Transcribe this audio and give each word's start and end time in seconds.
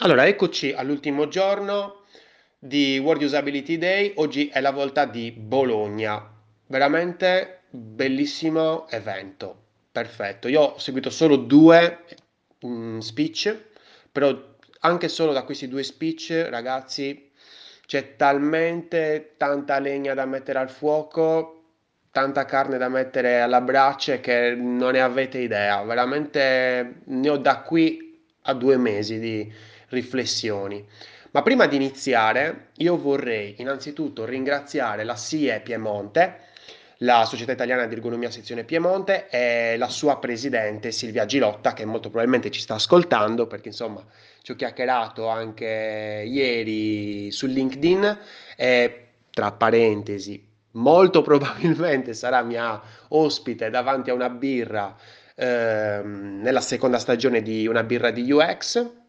Allora, 0.00 0.26
eccoci 0.26 0.74
all'ultimo 0.74 1.26
giorno 1.26 2.02
di 2.58 2.98
World 2.98 3.22
Usability 3.22 3.78
Day. 3.78 4.12
Oggi 4.16 4.48
è 4.48 4.60
la 4.60 4.70
volta 4.70 5.06
di 5.06 5.30
Bologna. 5.30 6.22
Veramente 6.66 7.62
bellissimo 7.70 8.86
evento. 8.90 9.62
Perfetto. 9.90 10.48
Io 10.48 10.60
ho 10.60 10.78
seguito 10.78 11.08
solo 11.08 11.36
due 11.36 12.04
mm, 12.66 12.98
speech, 12.98 13.58
però 14.12 14.38
anche 14.80 15.08
solo 15.08 15.32
da 15.32 15.44
questi 15.44 15.66
due 15.66 15.82
speech, 15.82 16.46
ragazzi, 16.50 17.30
c'è 17.86 18.16
talmente 18.16 19.32
tanta 19.38 19.78
legna 19.78 20.12
da 20.12 20.26
mettere 20.26 20.58
al 20.58 20.68
fuoco, 20.68 21.62
tanta 22.10 22.44
carne 22.44 22.76
da 22.76 22.90
mettere 22.90 23.40
alla 23.40 23.62
brace 23.62 24.20
che 24.20 24.54
non 24.54 24.92
ne 24.92 25.00
avete 25.00 25.38
idea. 25.38 25.82
Veramente 25.84 26.96
ne 27.02 27.30
ho 27.30 27.38
da 27.38 27.62
qui 27.62 28.04
a 28.42 28.52
due 28.52 28.76
mesi 28.76 29.18
di 29.18 29.74
riflessioni. 29.88 30.84
Ma 31.32 31.42
prima 31.42 31.66
di 31.66 31.76
iniziare, 31.76 32.68
io 32.76 32.96
vorrei 32.96 33.56
innanzitutto 33.58 34.24
ringraziare 34.24 35.04
la 35.04 35.16
SIE 35.16 35.60
Piemonte, 35.60 36.44
la 37.00 37.26
Società 37.26 37.52
Italiana 37.52 37.86
di 37.86 37.94
Ergonomia 37.94 38.30
Sezione 38.30 38.64
Piemonte 38.64 39.28
e 39.28 39.76
la 39.76 39.88
sua 39.88 40.18
presidente 40.18 40.92
Silvia 40.92 41.26
Gilotta, 41.26 41.74
che 41.74 41.84
molto 41.84 42.08
probabilmente 42.08 42.50
ci 42.50 42.60
sta 42.60 42.74
ascoltando, 42.74 43.46
perché 43.46 43.68
insomma 43.68 44.02
ci 44.40 44.52
ho 44.52 44.54
chiacchierato 44.54 45.28
anche 45.28 46.24
ieri 46.26 47.30
su 47.30 47.46
LinkedIn 47.46 48.18
e 48.56 49.06
tra 49.30 49.52
parentesi, 49.52 50.42
molto 50.72 51.20
probabilmente 51.22 52.14
sarà 52.14 52.42
mia 52.42 52.80
ospite 53.08 53.68
davanti 53.68 54.08
a 54.08 54.14
una 54.14 54.30
birra 54.30 54.96
ehm, 55.34 56.40
nella 56.40 56.62
seconda 56.62 56.98
stagione 56.98 57.42
di 57.42 57.66
una 57.66 57.82
birra 57.82 58.10
di 58.10 58.30
UX 58.30 59.04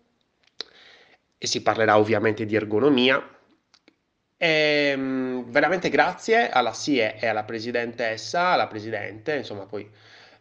e 1.38 1.48
si 1.48 1.62
parlerà 1.62 1.98
ovviamente 1.98 2.46
di 2.46 2.56
ergonomia. 2.56 3.22
E, 4.38 4.48
ehm, 4.92 5.50
veramente 5.50 5.90
grazie 5.90 6.50
alla 6.50 6.74
SIE 6.74 7.20
e 7.20 7.28
alla 7.28 7.44
presidentessa, 7.44 8.48
alla 8.50 8.68
presidente, 8.68 9.36
insomma, 9.36 9.66
poi 9.66 9.90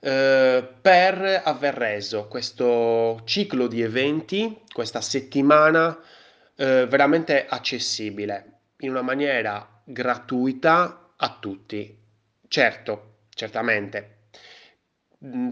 eh, 0.00 0.69
per 0.80 1.42
aver 1.44 1.74
reso 1.74 2.28
questo 2.28 3.22
ciclo 3.24 3.67
di 3.67 3.83
eventi, 3.83 4.62
questa 4.72 5.00
settimana, 5.00 5.98
eh, 6.56 6.86
veramente 6.86 7.47
accessibile 7.47 8.52
in 8.78 8.91
una 8.91 9.02
maniera 9.02 9.80
gratuita 9.84 11.12
a 11.17 11.36
tutti. 11.41 11.98
Certo, 12.48 13.14
certamente 13.30 14.16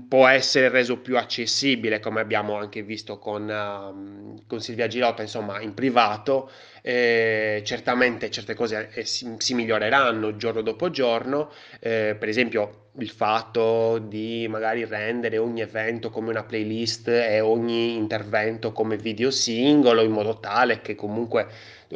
può 0.08 0.26
essere 0.26 0.68
reso 0.68 0.98
più 0.98 1.16
accessibile, 1.16 1.98
come 1.98 2.20
abbiamo 2.20 2.56
anche 2.56 2.82
visto 2.82 3.18
con, 3.18 3.48
uh, 3.48 4.42
con 4.46 4.60
Silvia 4.60 4.86
Girotta, 4.86 5.22
insomma, 5.22 5.60
in 5.60 5.72
privato. 5.72 6.50
Eh, 6.82 7.62
certamente 7.64 8.30
certe 8.30 8.54
cose 8.54 8.90
eh, 8.92 9.06
si, 9.06 9.34
si, 9.38 9.54
miglioreranno 9.54 10.36
giorno 10.36 10.60
dopo 10.60 10.90
giorno, 10.90 11.50
eh, 11.80 12.14
per 12.18 12.28
esempio 12.28 12.88
il 12.98 13.08
fatto 13.08 13.98
di 13.98 14.46
magari 14.48 14.84
rendere 14.84 15.38
ogni 15.38 15.62
evento 15.62 16.10
come 16.10 16.28
una 16.28 16.44
playlist 16.44 17.08
e 17.08 17.40
ogni 17.40 17.96
intervento 17.96 18.72
come 18.72 18.98
video 18.98 19.30
singolo, 19.30 20.02
in 20.02 20.10
modo 20.10 20.38
tale 20.40 20.82
che 20.82 20.94
comunque 20.94 21.46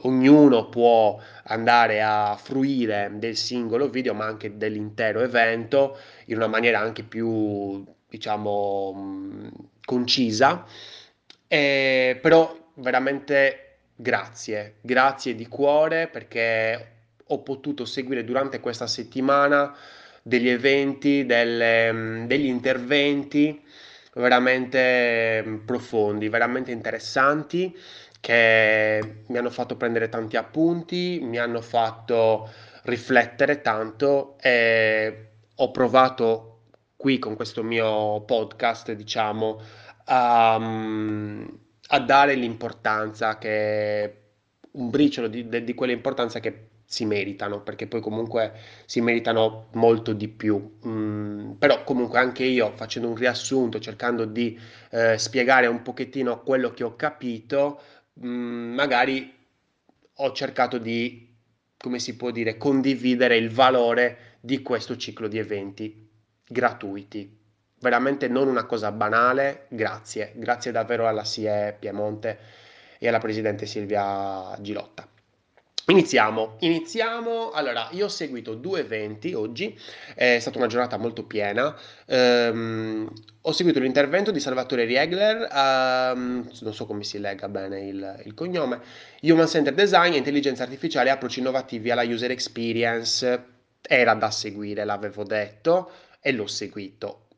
ognuno 0.03 0.69
può 0.69 1.19
andare 1.45 2.03
a 2.03 2.39
fruire 2.41 3.11
del 3.15 3.37
singolo 3.37 3.89
video, 3.89 4.15
ma 4.15 4.27
anche 4.27 4.57
dell'intero 4.57 5.21
evento 5.21 5.99
in 6.27 6.37
una 6.37 6.47
maniera 6.47 6.81
anche 6.81 7.03
più, 7.03 7.85
diciamo, 8.09 9.51
concisa. 9.85 10.65
Eh, 11.47 12.19
però 12.21 12.57
veramente 12.75 13.77
grazie, 13.95 14.77
grazie 14.81 15.35
di 15.35 15.47
cuore 15.49 16.09
perché 16.09 16.93
ho 17.25 17.43
potuto 17.43 17.85
seguire 17.85 18.25
durante 18.25 18.61
questa 18.61 18.87
settimana 18.87 19.75
degli 20.23 20.49
eventi, 20.49 21.25
delle, 21.27 22.25
degli 22.27 22.47
interventi 22.47 23.65
veramente 24.15 25.61
profondi, 25.65 26.29
veramente 26.29 26.71
interessanti 26.71 27.75
che 28.21 29.23
mi 29.27 29.39
hanno 29.39 29.51
fatto 29.51 29.77
prendere 29.77 30.09
tanti 30.09 30.37
appunti, 30.37 31.21
mi 31.23 31.39
hanno 31.39 31.61
fatto 31.61 32.49
riflettere 32.83 33.61
tanto 33.61 34.37
e 34.41 35.29
ho 35.55 35.71
provato 35.71 36.63
qui 36.97 37.19
con 37.19 37.37
questo 37.37 37.63
mio 37.63 38.23
podcast, 38.23 38.93
diciamo, 38.93 39.61
a, 40.05 40.55
a 40.55 42.01
dare 42.01 42.35
l'importanza 42.35 43.39
che 43.39 44.23
un 44.73 44.91
briciolo 44.91 45.29
di, 45.29 45.65
di 45.65 45.75
quell'importanza 45.75 46.41
che 46.41 46.69
si 46.85 47.05
meritano, 47.05 47.61
perché 47.63 47.87
poi 47.87 48.01
comunque 48.01 48.53
si 48.87 49.03
meritano 49.03 49.69
molto 49.73 50.15
di 50.15 50.27
più. 50.27 50.79
Mm, 50.87 51.53
però 51.53 51.85
comunque 51.85 52.19
anche 52.19 52.45
io 52.45 52.73
facendo 52.75 53.09
un 53.09 53.15
riassunto, 53.15 53.79
cercando 53.79 54.25
di 54.25 54.59
eh, 54.91 55.19
spiegare 55.19 55.67
un 55.67 55.83
pochettino 55.83 56.43
quello 56.43 56.71
che 56.71 56.85
ho 56.85 56.97
capito, 56.97 57.81
Mm, 58.25 58.75
magari 58.75 59.33
ho 60.15 60.33
cercato 60.33 60.79
di, 60.79 61.37
come 61.77 61.99
si 61.99 62.17
può 62.17 62.31
dire, 62.31 62.57
condividere 62.57 63.37
il 63.37 63.51
valore 63.51 64.37
di 64.41 64.63
questo 64.63 64.97
ciclo 64.97 65.29
di 65.29 65.39
eventi 65.39 66.09
gratuiti. 66.47 67.37
Veramente 67.81 68.27
non 68.27 68.49
una 68.49 68.65
cosa 68.65 68.91
banale, 68.91 69.67
grazie, 69.69 70.33
grazie 70.35 70.73
davvero 70.73 71.07
alla 71.07 71.25
SIE 71.25 71.77
Piemonte 71.79 72.39
e 72.99 73.07
alla 73.07 73.19
Presidente 73.21 73.67
Silvia 73.67 74.57
Gilotta. 74.61 75.09
Iniziamo, 75.91 76.57
iniziamo. 76.61 77.51
Allora, 77.51 77.89
io 77.93 78.05
ho 78.05 78.09
seguito 78.09 78.55
due 78.55 78.81
eventi 78.81 79.33
oggi, 79.33 79.75
è 80.15 80.39
stata 80.39 80.59
una 80.59 80.67
giornata 80.67 80.99
molto 80.99 81.25
piena. 81.25 81.75
Ehm, 82.05 83.11
ho 83.41 83.53
seguito 83.53 83.79
l'intervento 83.81 84.31
di 84.31 84.39
Salvatore 84.39 84.85
Riegler, 84.85 85.49
ehm, 85.51 86.51
non 86.61 86.75
so 86.75 86.85
come 86.85 87.05
si 87.05 87.19
legga 87.19 87.49
bene 87.49 87.87
il, 87.87 88.23
il 88.27 88.35
cognome, 88.35 88.83
Human 89.23 89.49
Center 89.49 89.73
Design, 89.73 90.13
Intelligenza 90.13 90.65
Artificiale 90.65 91.09
Approcci 91.09 91.39
Innovativi 91.39 91.91
alla 91.91 92.05
User 92.05 92.31
Experience. 92.33 93.45
Era 93.81 94.13
da 94.13 94.31
seguire, 94.31 94.85
l'avevo 94.85 95.25
detto, 95.25 95.91
e 96.21 96.33
l'ho 96.33 96.47
seguito. 96.47 97.29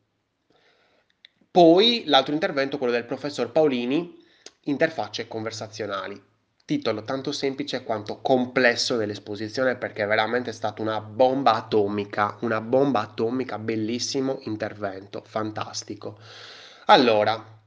Poi 1.49 2.03
l'altro 2.05 2.33
intervento, 2.33 2.77
quello 2.77 2.91
del 2.91 3.05
professor 3.05 3.49
Paolini, 3.49 4.19
Interfacce 4.65 5.27
conversazionali 5.27 6.30
titolo 6.71 7.03
tanto 7.03 7.33
semplice 7.33 7.83
quanto 7.83 8.21
complesso 8.21 8.95
dell'esposizione 8.95 9.75
perché 9.75 10.03
è 10.03 10.07
veramente 10.07 10.53
stata 10.53 10.81
una 10.81 11.01
bomba 11.01 11.55
atomica, 11.55 12.37
una 12.41 12.61
bomba 12.61 13.01
atomica, 13.01 13.59
bellissimo 13.59 14.39
intervento, 14.43 15.21
fantastico. 15.25 16.17
Allora, 16.85 17.59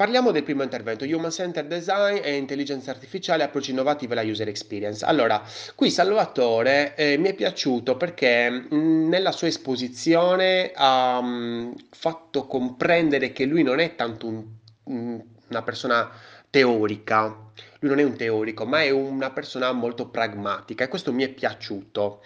Parliamo 0.00 0.30
del 0.30 0.44
primo 0.44 0.62
intervento, 0.62 1.04
Human 1.04 1.30
Centered 1.30 1.68
Design 1.68 2.20
e 2.22 2.34
Intelligenza 2.36 2.90
Artificiale, 2.90 3.42
approcci 3.42 3.72
innovativi 3.72 4.12
alla 4.12 4.22
User 4.22 4.48
Experience. 4.48 5.04
Allora, 5.04 5.42
qui 5.74 5.90
Salvatore 5.90 6.94
eh, 6.96 7.18
mi 7.18 7.28
è 7.28 7.34
piaciuto 7.34 7.98
perché 7.98 8.48
mh, 8.48 8.74
mm, 8.74 9.08
nella 9.10 9.30
sua 9.30 9.48
esposizione 9.48 10.72
ha 10.74 11.20
mh, 11.20 11.26
mm, 11.26 11.72
fatto 11.90 12.46
comprendere 12.46 13.32
che 13.32 13.44
lui 13.44 13.62
non 13.62 13.78
è 13.78 13.94
tanto 13.94 14.26
un, 14.26 14.44
un, 14.84 15.22
una 15.50 15.62
persona 15.62 16.10
teorica, 16.50 17.50
lui 17.80 17.90
non 17.90 17.98
è 18.00 18.02
un 18.02 18.16
teorico, 18.16 18.66
ma 18.66 18.82
è 18.82 18.90
una 18.90 19.30
persona 19.30 19.72
molto 19.72 20.08
pragmatica 20.08 20.84
e 20.84 20.88
questo 20.88 21.12
mi 21.12 21.22
è 21.22 21.28
piaciuto 21.28 22.20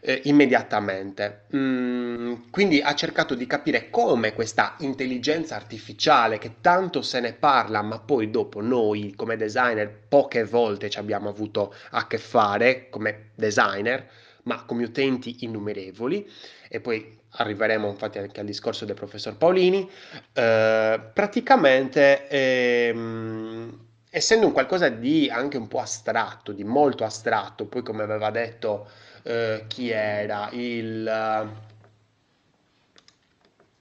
eh, 0.00 0.20
immediatamente. 0.24 1.44
Mm, 1.56 2.34
quindi 2.50 2.80
ha 2.80 2.94
cercato 2.94 3.34
di 3.34 3.46
capire 3.46 3.90
come 3.90 4.34
questa 4.34 4.76
intelligenza 4.80 5.56
artificiale, 5.56 6.38
che 6.38 6.56
tanto 6.60 7.02
se 7.02 7.20
ne 7.20 7.32
parla, 7.32 7.82
ma 7.82 7.98
poi 7.98 8.30
dopo 8.30 8.60
noi 8.60 9.14
come 9.16 9.36
designer 9.36 9.90
poche 10.08 10.44
volte 10.44 10.90
ci 10.90 10.98
abbiamo 10.98 11.28
avuto 11.28 11.74
a 11.90 12.06
che 12.06 12.18
fare 12.18 12.88
come 12.90 13.30
designer, 13.34 14.08
ma 14.44 14.64
come 14.64 14.84
utenti 14.84 15.36
innumerevoli, 15.40 16.30
e 16.68 16.80
poi 16.80 17.22
arriveremo 17.36 17.88
infatti 17.88 18.18
anche 18.18 18.40
al 18.40 18.46
discorso 18.46 18.84
del 18.84 18.94
professor 18.94 19.36
Paolini, 19.36 19.90
eh, 20.32 21.00
praticamente 21.12 22.28
ehm, 22.28 23.78
essendo 24.10 24.46
un 24.46 24.52
qualcosa 24.52 24.88
di 24.88 25.28
anche 25.28 25.56
un 25.56 25.68
po' 25.68 25.80
astratto, 25.80 26.52
di 26.52 26.64
molto 26.64 27.04
astratto, 27.04 27.66
poi 27.66 27.82
come 27.82 28.02
aveva 28.02 28.30
detto 28.30 28.88
eh, 29.24 29.64
chi 29.66 29.90
era? 29.90 30.48
Il, 30.52 31.50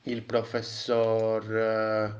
il 0.03 0.21
professor 0.23 1.55
eh, 1.55 2.13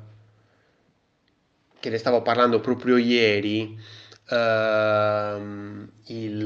che 1.80 1.90
ne 1.90 1.98
stavo 1.98 2.22
parlando 2.22 2.60
proprio 2.60 2.96
ieri, 2.96 3.78
ehm, 4.28 5.90
il, 6.06 6.44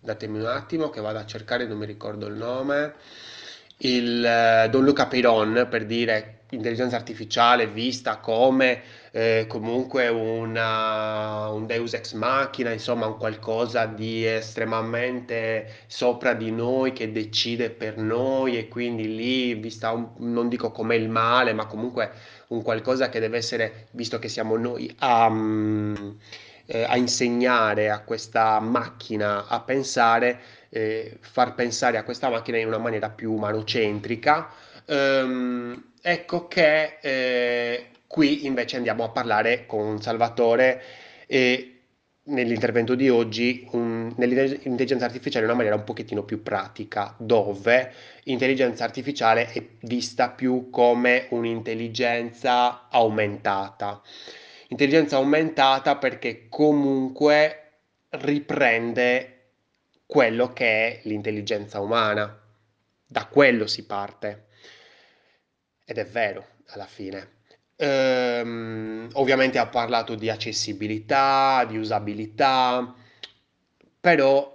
datemi 0.00 0.38
un 0.38 0.46
attimo 0.46 0.90
che 0.90 1.00
vado 1.00 1.18
a 1.18 1.24
cercare, 1.26 1.66
non 1.66 1.78
mi 1.78 1.86
ricordo 1.86 2.26
il 2.26 2.34
nome, 2.34 2.94
il 3.78 4.68
Don 4.70 4.84
Luca 4.84 5.06
Piron 5.06 5.66
per 5.68 5.84
dire 5.86 6.36
intelligenza 6.50 6.96
artificiale 6.96 7.66
vista 7.66 8.18
come 8.18 8.82
eh, 9.10 9.46
comunque 9.48 10.08
una, 10.08 11.48
un 11.48 11.66
Deus 11.66 11.94
ex 11.94 12.12
machina, 12.12 12.70
insomma, 12.70 13.06
un 13.06 13.16
qualcosa 13.16 13.86
di 13.86 14.24
estremamente 14.24 15.84
sopra 15.86 16.34
di 16.34 16.50
noi 16.50 16.92
che 16.92 17.10
decide 17.10 17.70
per 17.70 17.96
noi 17.96 18.58
e 18.58 18.68
quindi 18.68 19.16
lì, 19.16 19.54
vista 19.54 19.90
un, 19.90 20.10
non 20.18 20.48
dico 20.48 20.70
come 20.70 20.96
il 20.96 21.08
male, 21.08 21.52
ma 21.52 21.66
comunque 21.66 22.10
un 22.48 22.62
qualcosa 22.62 23.08
che 23.08 23.18
deve 23.18 23.38
essere, 23.38 23.86
visto 23.92 24.18
che 24.18 24.28
siamo 24.28 24.56
noi 24.56 24.94
a, 24.98 25.30
mm, 25.30 25.94
eh, 26.66 26.82
a 26.82 26.96
insegnare 26.96 27.90
a 27.90 28.00
questa 28.00 28.60
macchina 28.60 29.46
a 29.46 29.60
pensare, 29.60 30.40
eh, 30.68 31.18
far 31.20 31.54
pensare 31.54 31.96
a 31.96 32.04
questa 32.04 32.28
macchina 32.28 32.58
in 32.58 32.66
una 32.66 32.78
maniera 32.78 33.10
più 33.10 33.32
umanocentrica. 33.32 34.50
Ehm, 34.86 35.92
ecco 36.00 36.48
che 36.48 36.98
eh, 37.00 37.86
qui 38.06 38.46
invece 38.46 38.76
andiamo 38.76 39.04
a 39.04 39.10
parlare 39.10 39.66
con 39.66 40.00
Salvatore 40.00 40.82
e 41.26 41.76
nell'intervento 42.28 42.94
di 42.94 43.08
oggi 43.08 43.68
un, 43.72 44.12
nell'intelligenza 44.16 45.04
artificiale 45.04 45.44
in 45.44 45.50
una 45.50 45.58
maniera 45.58 45.76
un 45.76 45.84
pochettino 45.84 46.22
più 46.22 46.42
pratica, 46.42 47.14
dove 47.18 47.92
l'intelligenza 48.22 48.84
artificiale 48.84 49.50
è 49.52 49.62
vista 49.80 50.30
più 50.30 50.70
come 50.70 51.26
un'intelligenza 51.30 52.88
aumentata. 52.90 54.00
Intelligenza 54.68 55.16
aumentata 55.16 55.96
perché 55.96 56.46
comunque 56.48 57.62
riprende 58.10 59.35
quello 60.06 60.52
che 60.52 60.66
è 60.66 61.00
l'intelligenza 61.04 61.80
umana. 61.80 62.40
Da 63.06 63.26
quello 63.26 63.66
si 63.66 63.84
parte. 63.84 64.46
Ed 65.84 65.98
è 65.98 66.06
vero, 66.06 66.46
alla 66.68 66.86
fine. 66.86 67.34
Ehm, 67.76 69.10
ovviamente 69.14 69.58
ha 69.58 69.66
parlato 69.66 70.14
di 70.14 70.30
accessibilità, 70.30 71.64
di 71.68 71.76
usabilità, 71.76 72.94
però 74.00 74.54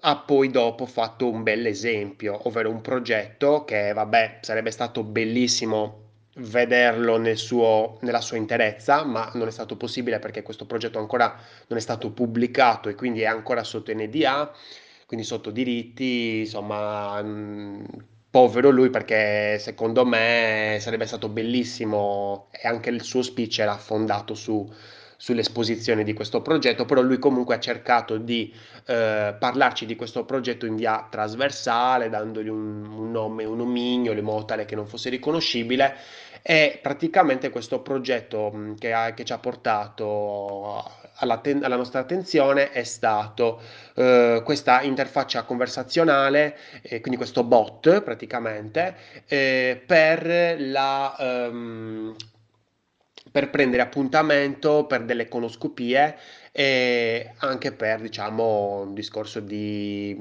ha 0.00 0.18
poi 0.18 0.50
dopo 0.50 0.86
fatto 0.86 1.30
un 1.30 1.42
bel 1.42 1.66
esempio, 1.66 2.46
ovvero 2.46 2.70
un 2.70 2.80
progetto 2.80 3.64
che, 3.64 3.92
vabbè, 3.92 4.40
sarebbe 4.42 4.70
stato 4.70 5.02
bellissimo 5.02 6.03
vederlo 6.36 7.16
nel 7.16 7.36
suo, 7.36 7.98
nella 8.00 8.20
sua 8.20 8.36
interezza, 8.36 9.04
ma 9.04 9.30
non 9.34 9.46
è 9.46 9.50
stato 9.50 9.76
possibile 9.76 10.18
perché 10.18 10.42
questo 10.42 10.66
progetto 10.66 10.98
ancora 10.98 11.36
non 11.68 11.78
è 11.78 11.80
stato 11.80 12.10
pubblicato 12.10 12.88
e 12.88 12.94
quindi 12.94 13.20
è 13.22 13.26
ancora 13.26 13.62
sotto 13.64 13.92
NDA, 13.94 14.52
quindi 15.06 15.24
sotto 15.24 15.50
diritti, 15.50 16.40
insomma, 16.40 17.22
mh, 17.22 17.86
povero 18.30 18.70
lui 18.70 18.90
perché 18.90 19.58
secondo 19.60 20.04
me 20.04 20.78
sarebbe 20.80 21.06
stato 21.06 21.28
bellissimo 21.28 22.48
e 22.50 22.66
anche 22.66 22.90
il 22.90 23.02
suo 23.02 23.22
speech 23.22 23.60
era 23.60 23.76
fondato 23.76 24.34
su, 24.34 24.68
sull'esposizione 25.16 26.02
di 26.04 26.12
questo 26.12 26.42
progetto, 26.42 26.84
però 26.84 27.00
lui 27.00 27.18
comunque 27.18 27.54
ha 27.54 27.60
cercato 27.60 28.18
di 28.18 28.52
eh, 28.86 29.34
parlarci 29.38 29.86
di 29.86 29.96
questo 29.96 30.24
progetto 30.24 30.66
in 30.66 30.76
via 30.76 31.06
trasversale, 31.08 32.08
dandogli 32.08 32.48
un, 32.48 32.84
un 32.84 33.10
nome, 33.10 33.44
un 33.44 33.56
nomignolo 33.56 34.18
in 34.18 34.24
modo 34.24 34.44
tale 34.44 34.64
che 34.64 34.74
non 34.74 34.86
fosse 34.86 35.10
riconoscibile 35.10 35.94
e 36.46 36.78
praticamente 36.82 37.48
questo 37.48 37.80
progetto 37.80 38.74
che, 38.78 38.92
ha, 38.92 39.14
che 39.14 39.24
ci 39.24 39.32
ha 39.32 39.38
portato 39.38 40.84
alla, 41.14 41.38
ten- 41.38 41.64
alla 41.64 41.76
nostra 41.76 42.00
attenzione 42.00 42.70
è 42.70 42.84
stato 42.84 43.62
eh, 43.94 44.42
questa 44.44 44.82
interfaccia 44.82 45.44
conversazionale, 45.44 46.58
eh, 46.82 47.00
quindi 47.00 47.16
questo 47.16 47.44
bot 47.44 48.02
praticamente, 48.02 48.94
eh, 49.26 49.82
per 49.86 50.56
la... 50.58 51.16
Um, 51.18 52.14
per 53.30 53.50
prendere 53.50 53.82
appuntamento 53.82 54.84
per 54.86 55.04
delle 55.04 55.28
conoscopie 55.28 56.16
e 56.52 57.32
anche 57.38 57.72
per 57.72 58.00
diciamo 58.00 58.82
un 58.82 58.94
discorso 58.94 59.40
di 59.40 60.14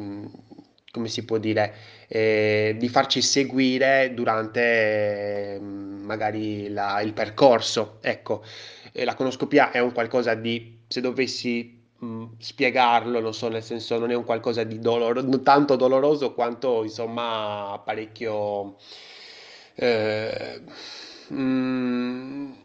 come 0.94 1.07
si 1.07 1.25
può 1.25 1.40
dire, 1.40 1.74
eh, 2.07 2.75
di 2.78 2.88
farci 2.88 3.19
seguire 3.24 4.12
durante 4.13 5.56
eh, 5.56 5.60
magari 5.60 6.69
la, 6.69 7.01
il 7.01 7.13
percorso. 7.13 7.98
Ecco, 8.01 8.44
eh, 8.92 9.04
la 9.04 9.16
conoscopia 9.16 9.72
è 9.72 9.80
un 9.80 9.92
qualcosa 9.92 10.36
di, 10.36 10.81
se 10.88 11.01
dovessi 11.01 11.81
mh, 11.98 12.25
spiegarlo, 12.38 13.19
non 13.19 13.34
so, 13.34 13.48
nel 13.48 13.63
senso 13.63 13.98
non 13.98 14.12
è 14.12 14.13
un 14.13 14.24
qualcosa 14.24 14.63
di 14.63 14.78
doloroso, 14.78 15.42
tanto 15.42 15.75
doloroso 15.75 16.34
quanto 16.36 16.84
insomma 16.84 17.81
parecchio... 17.84 18.75
Eh, 19.74 20.62
mh, 21.30 22.62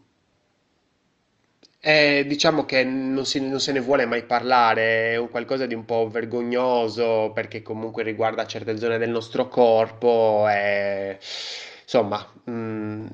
eh, 1.90 2.24
diciamo 2.26 2.64
che 2.66 2.84
non, 2.84 3.24
si- 3.24 3.40
non 3.48 3.60
se 3.60 3.72
ne 3.72 3.80
vuole 3.80 4.04
mai 4.06 4.24
parlare, 4.24 5.12
è 5.12 5.16
un 5.16 5.30
qualcosa 5.30 5.64
di 5.66 5.74
un 5.74 5.84
po' 5.84 6.08
vergognoso 6.08 7.30
perché 7.34 7.62
comunque 7.62 8.02
riguarda 8.02 8.46
certe 8.46 8.76
zone 8.76 8.98
del 8.98 9.10
nostro 9.10 9.48
corpo 9.48 10.46
e 10.48 11.18
insomma, 11.82 12.26
mm, 12.50 13.06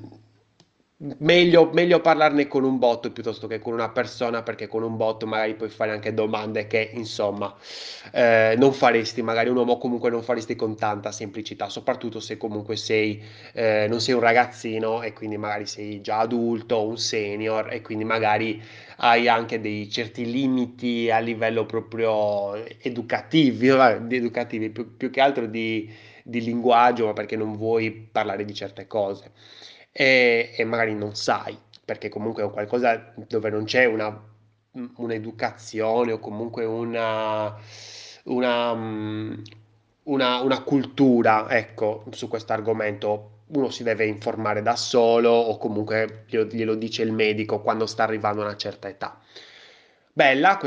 Meglio, 0.97 1.71
meglio 1.73 1.99
parlarne 1.99 2.47
con 2.47 2.63
un 2.63 2.77
bot 2.79 3.11
piuttosto 3.11 3.47
che 3.47 3.59
con 3.59 3.73
una 3.73 3.89
persona, 3.89 4.43
perché 4.43 4.67
con 4.67 4.81
un 4.81 4.95
bot 4.95 5.23
magari 5.25 5.55
puoi 5.55 5.67
fare 5.69 5.91
anche 5.91 6.13
domande 6.13 6.67
che, 6.67 6.89
insomma, 6.93 7.53
eh, 8.13 8.55
non 8.57 8.71
faresti, 8.71 9.21
magari 9.21 9.49
un 9.49 9.57
uomo 9.57 9.77
comunque 9.77 10.09
non 10.09 10.23
faresti 10.23 10.55
con 10.55 10.77
tanta 10.77 11.11
semplicità, 11.11 11.67
soprattutto 11.67 12.21
se 12.21 12.37
comunque 12.37 12.77
sei, 12.77 13.21
eh, 13.53 13.87
non 13.89 13.99
sei 13.99 14.13
un 14.13 14.21
ragazzino 14.21 15.01
e 15.01 15.11
quindi 15.11 15.35
magari 15.37 15.65
sei 15.65 15.99
già 15.99 16.19
adulto, 16.19 16.87
un 16.87 16.97
senior 16.97 17.73
e 17.73 17.81
quindi 17.81 18.05
magari 18.05 18.61
hai 18.97 19.27
anche 19.27 19.59
dei 19.59 19.89
certi 19.89 20.29
limiti 20.31 21.09
a 21.11 21.19
livello 21.19 21.65
proprio 21.65 22.55
educativi, 22.81 23.67
educativi 23.67 24.69
più, 24.69 24.95
più 24.95 25.09
che 25.09 25.19
altro 25.19 25.45
di, 25.45 25.89
di 26.23 26.41
linguaggio, 26.41 27.07
ma 27.07 27.13
perché 27.13 27.35
non 27.35 27.57
vuoi 27.57 27.91
parlare 27.91 28.45
di 28.45 28.53
certe 28.53 28.87
cose 28.87 29.31
e, 29.97 30.51
e 30.57 30.65
magari 30.65 30.93
non 30.93 31.15
sai, 31.15 31.57
perché 31.85 32.09
comunque 32.09 32.43
è 32.43 32.51
qualcosa 32.51 33.13
dove 33.15 33.49
non 33.49 33.63
c'è 33.63 33.85
una, 33.85 34.21
un'educazione 34.97 36.11
o 36.11 36.19
comunque 36.19 36.65
una, 36.65 37.55
una, 38.25 38.71
una, 40.03 40.41
una 40.41 40.63
cultura, 40.63 41.49
ecco, 41.49 42.03
su 42.11 42.27
questo 42.27 42.51
argomento. 42.51 43.29
Uno 43.47 43.69
si 43.69 43.83
deve 43.83 44.05
informare 44.05 44.61
da 44.61 44.75
solo 44.75 45.29
o 45.29 45.57
comunque 45.57 46.25
glielo, 46.27 46.45
glielo 46.45 46.75
dice 46.75 47.03
il 47.03 47.13
medico 47.13 47.61
quando 47.61 47.85
sta 47.85 48.03
arrivando 48.03 48.41
a 48.41 48.45
una 48.45 48.57
certa 48.57 48.89
età. 48.89 49.17
Bella 50.17 50.57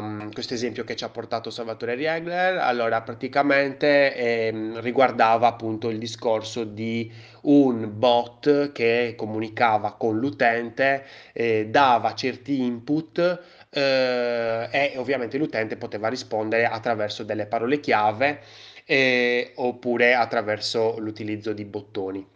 mm, 0.00 0.30
questo 0.32 0.54
esempio 0.54 0.82
che 0.82 0.96
ci 0.96 1.04
ha 1.04 1.08
portato 1.08 1.50
Salvatore 1.50 1.94
Riegler. 1.94 2.56
Allora, 2.58 3.00
praticamente 3.02 4.12
ehm, 4.16 4.80
riguardava 4.80 5.46
appunto 5.46 5.88
il 5.88 5.98
discorso 5.98 6.64
di 6.64 7.08
un 7.42 7.92
bot 7.96 8.72
che 8.72 9.14
comunicava 9.16 9.92
con 9.94 10.18
l'utente, 10.18 11.04
eh, 11.32 11.68
dava 11.68 12.14
certi 12.14 12.60
input 12.60 13.18
eh, 13.70 14.68
e 14.72 14.94
ovviamente 14.96 15.38
l'utente 15.38 15.76
poteva 15.76 16.08
rispondere 16.08 16.66
attraverso 16.66 17.22
delle 17.22 17.46
parole 17.46 17.78
chiave 17.78 18.40
eh, 18.84 19.52
oppure 19.56 20.14
attraverso 20.14 20.98
l'utilizzo 20.98 21.52
di 21.52 21.64
bottoni. 21.64 22.31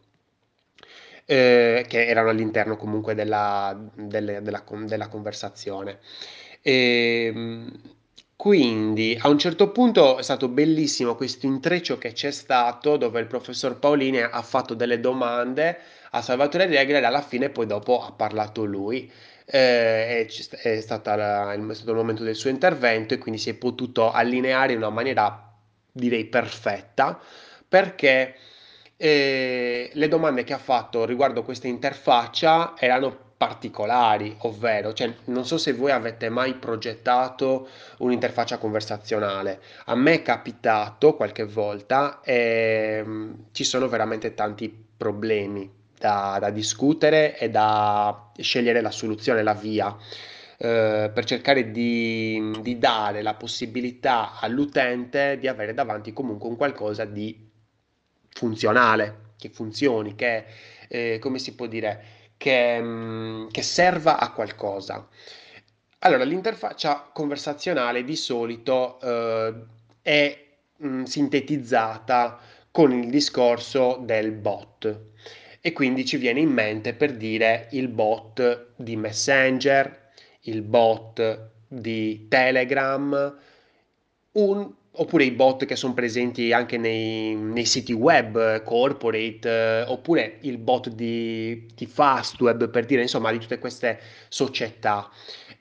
Eh, 1.28 1.84
che 1.88 2.06
erano 2.06 2.30
all'interno 2.30 2.76
comunque 2.76 3.14
della, 3.14 3.76
delle- 3.94 4.42
della 4.42 4.62
della 4.86 5.08
conversazione. 5.08 5.98
E, 6.62 7.64
quindi 8.36 9.18
a 9.20 9.28
un 9.28 9.38
certo 9.38 9.72
punto 9.72 10.18
è 10.18 10.22
stato 10.22 10.48
bellissimo 10.48 11.14
questo 11.14 11.46
intreccio 11.46 11.96
che 11.98 12.12
c'è 12.12 12.30
stato 12.30 12.96
dove 12.98 13.18
il 13.20 13.26
professor 13.26 13.78
Paolini 13.78 14.20
ha 14.20 14.42
fatto 14.42 14.74
delle 14.74 15.00
domande 15.00 15.78
a 16.10 16.20
Salvatore 16.22 16.66
Regler 16.66 17.02
e 17.02 17.06
alla 17.06 17.22
fine 17.22 17.48
poi 17.50 17.66
dopo 17.66 18.00
ha 18.02 18.12
parlato 18.12 18.64
lui. 18.64 19.10
Eh, 19.46 20.26
è, 20.26 20.26
è, 20.26 20.80
stata 20.80 21.52
è 21.52 21.74
stato 21.74 21.90
il 21.90 21.96
momento 21.96 22.24
del 22.24 22.34
suo 22.34 22.50
intervento 22.50 23.14
e 23.14 23.18
quindi 23.18 23.40
si 23.40 23.50
è 23.50 23.54
potuto 23.54 24.10
allineare 24.12 24.72
in 24.72 24.78
una 24.78 24.90
maniera 24.90 25.52
direi 25.92 26.26
perfetta 26.26 27.18
perché 27.68 28.34
eh, 28.96 29.90
le 29.92 30.08
domande 30.08 30.44
che 30.44 30.52
ha 30.52 30.58
fatto 30.58 31.04
riguardo 31.04 31.42
questa 31.42 31.66
interfaccia 31.66 32.74
erano 32.78 33.24
particolari, 33.36 34.34
ovvero, 34.40 34.92
cioè, 34.94 35.12
non 35.24 35.44
so 35.44 35.58
se 35.58 35.72
voi 35.74 35.90
avete 35.90 36.30
mai 36.30 36.54
progettato 36.54 37.68
un'interfaccia 37.98 38.56
conversazionale. 38.58 39.60
A 39.86 39.94
me 39.94 40.14
è 40.14 40.22
capitato 40.22 41.14
qualche 41.14 41.44
volta 41.44 42.20
e 42.22 43.02
mm, 43.04 43.32
ci 43.52 43.64
sono 43.64 43.88
veramente 43.88 44.32
tanti 44.34 44.84
problemi 44.96 45.70
da, 45.98 46.38
da 46.40 46.50
discutere 46.50 47.36
e 47.38 47.50
da 47.50 48.30
scegliere 48.38 48.80
la 48.80 48.90
soluzione, 48.90 49.42
la 49.42 49.54
via. 49.54 49.94
eh, 50.58 51.10
per 51.12 51.24
cercare 51.24 51.70
di, 51.70 52.58
di 52.62 52.78
dare 52.78 53.22
la 53.22 53.34
possibilità 53.34 54.38
all'utente 54.40 55.38
di 55.38 55.48
avere 55.48 55.74
davanti 55.74 56.12
comunque 56.12 56.48
un 56.48 56.56
qualcosa 56.56 57.04
di 57.04 57.45
funzionale, 58.36 59.32
che 59.38 59.48
funzioni, 59.48 60.14
che, 60.14 60.44
eh, 60.88 61.18
come 61.18 61.38
si 61.38 61.54
può 61.54 61.66
dire, 61.66 62.04
che, 62.36 62.78
mm, 62.80 63.48
che 63.48 63.62
serva 63.62 64.18
a 64.18 64.30
qualcosa. 64.32 65.08
Allora, 66.00 66.24
l'interfaccia 66.24 67.10
conversazionale 67.12 68.04
di 68.04 68.14
solito 68.14 69.00
eh, 69.00 69.54
è 70.02 70.46
mh, 70.76 71.02
sintetizzata 71.04 72.38
con 72.70 72.92
il 72.92 73.08
discorso 73.08 73.98
del 74.02 74.32
bot 74.32 75.00
e 75.62 75.72
quindi 75.72 76.04
ci 76.04 76.18
viene 76.18 76.40
in 76.40 76.50
mente 76.50 76.92
per 76.92 77.16
dire 77.16 77.68
il 77.72 77.88
bot 77.88 78.72
di 78.76 78.96
Messenger, 78.96 80.10
il 80.42 80.60
bot 80.60 81.50
di 81.66 82.28
Telegram, 82.28 83.36
un 84.32 84.74
Oppure 84.98 85.24
i 85.24 85.30
bot 85.30 85.64
che 85.66 85.76
sono 85.76 85.92
presenti 85.92 86.52
anche 86.52 86.78
nei, 86.78 87.34
nei 87.34 87.66
siti 87.66 87.92
web 87.92 88.62
corporate, 88.62 89.48
eh, 89.48 89.82
oppure 89.82 90.38
il 90.40 90.58
bot 90.58 90.88
di, 90.88 91.66
di 91.74 91.86
Fastweb, 91.86 92.70
per 92.70 92.86
dire 92.86 93.02
insomma 93.02 93.30
di 93.30 93.38
tutte 93.38 93.58
queste 93.58 93.98
società. 94.28 95.10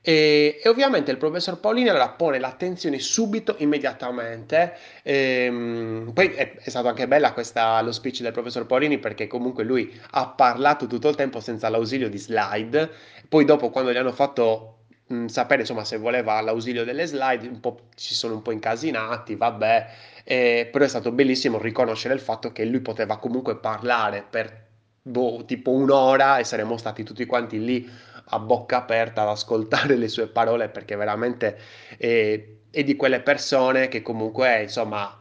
E, 0.07 0.59
e, 0.63 0.69
ovviamente 0.69 1.09
il 1.09 1.17
professor 1.17 1.59
Paolini 1.59 1.89
allora 1.89 2.09
pone 2.09 2.37
l'attenzione 2.37 2.99
subito, 2.99 3.55
immediatamente. 3.57 4.77
Ehm, 5.01 6.11
poi 6.13 6.27
è, 6.27 6.57
è 6.57 6.69
stata 6.69 6.89
anche 6.89 7.07
bella 7.07 7.33
questa, 7.33 7.81
lo 7.81 7.91
speech 7.91 8.21
del 8.21 8.31
professor 8.31 8.67
Paolini 8.67 8.99
perché 8.99 9.25
comunque 9.25 9.63
lui 9.63 9.91
ha 10.11 10.27
parlato 10.27 10.85
tutto 10.85 11.09
il 11.09 11.15
tempo 11.15 11.39
senza 11.39 11.69
l'ausilio 11.69 12.07
di 12.07 12.19
slide. 12.19 12.89
Poi 13.27 13.45
dopo 13.45 13.71
quando 13.71 13.91
gli 13.91 13.97
hanno 13.97 14.11
fatto 14.11 14.75
mh, 15.07 15.25
sapere 15.27 15.62
insomma 15.62 15.83
se 15.83 15.97
voleva 15.97 16.39
l'ausilio 16.41 16.83
delle 16.83 17.05
slide, 17.05 17.59
ci 17.95 18.13
sono 18.13 18.35
un 18.35 18.41
po' 18.41 18.51
incasinati, 18.51 19.35
vabbè, 19.35 19.88
eh, 20.24 20.69
però 20.71 20.85
è 20.85 20.88
stato 20.88 21.12
bellissimo 21.12 21.59
riconoscere 21.59 22.13
il 22.13 22.19
fatto 22.19 22.51
che 22.51 22.65
lui 22.65 22.79
poteva 22.81 23.17
comunque 23.17 23.57
parlare 23.57 24.25
per 24.27 24.63
boh, 25.01 25.43
tipo 25.45 25.71
un'ora 25.71 26.39
e 26.39 26.43
saremmo 26.43 26.77
stati 26.77 27.03
tutti 27.03 27.25
quanti 27.25 27.63
lì 27.63 27.89
a 28.29 28.39
bocca 28.39 28.77
aperta 28.77 29.21
ad 29.21 29.29
ascoltare 29.29 29.95
le 29.97 30.07
sue 30.07 30.27
parole 30.27 30.69
perché 30.69 30.95
veramente 30.95 31.57
eh, 31.97 32.62
è 32.71 32.83
di 32.83 32.95
quelle 32.95 33.21
persone 33.21 33.88
che 33.88 34.01
comunque 34.01 34.63
insomma 34.63 35.19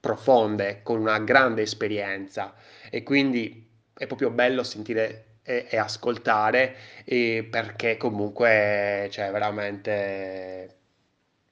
profonde, 0.00 0.80
con 0.82 0.98
una 0.98 1.18
grande 1.20 1.62
esperienza. 1.62 2.54
E 2.90 3.02
quindi 3.02 3.68
è 3.94 4.06
proprio 4.06 4.30
bello 4.30 4.62
sentire 4.62 5.29
e, 5.42 5.66
e 5.68 5.76
ascoltare 5.76 6.76
e 7.04 7.46
perché 7.50 7.96
comunque 7.96 9.06
c'è 9.10 9.30
veramente 9.30 10.76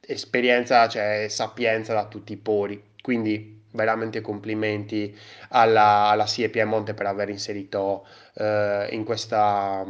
esperienza, 0.01 0.89
cioè 0.89 1.27
sapienza 1.29 1.95
da 1.95 2.07
tutti 2.07 2.33
i 2.33 2.37
pori. 2.37 2.95
Quindi 3.03 3.57
veramente 3.73 4.21
complimenti 4.21 5.17
alla, 5.51 6.09
alla 6.09 6.27
SIE 6.27 6.49
Piemonte 6.49 6.95
per 6.95 7.07
aver 7.07 7.29
inserito 7.29 8.07
eh, 8.35 8.89
in 8.93 9.05
questa 9.05 9.85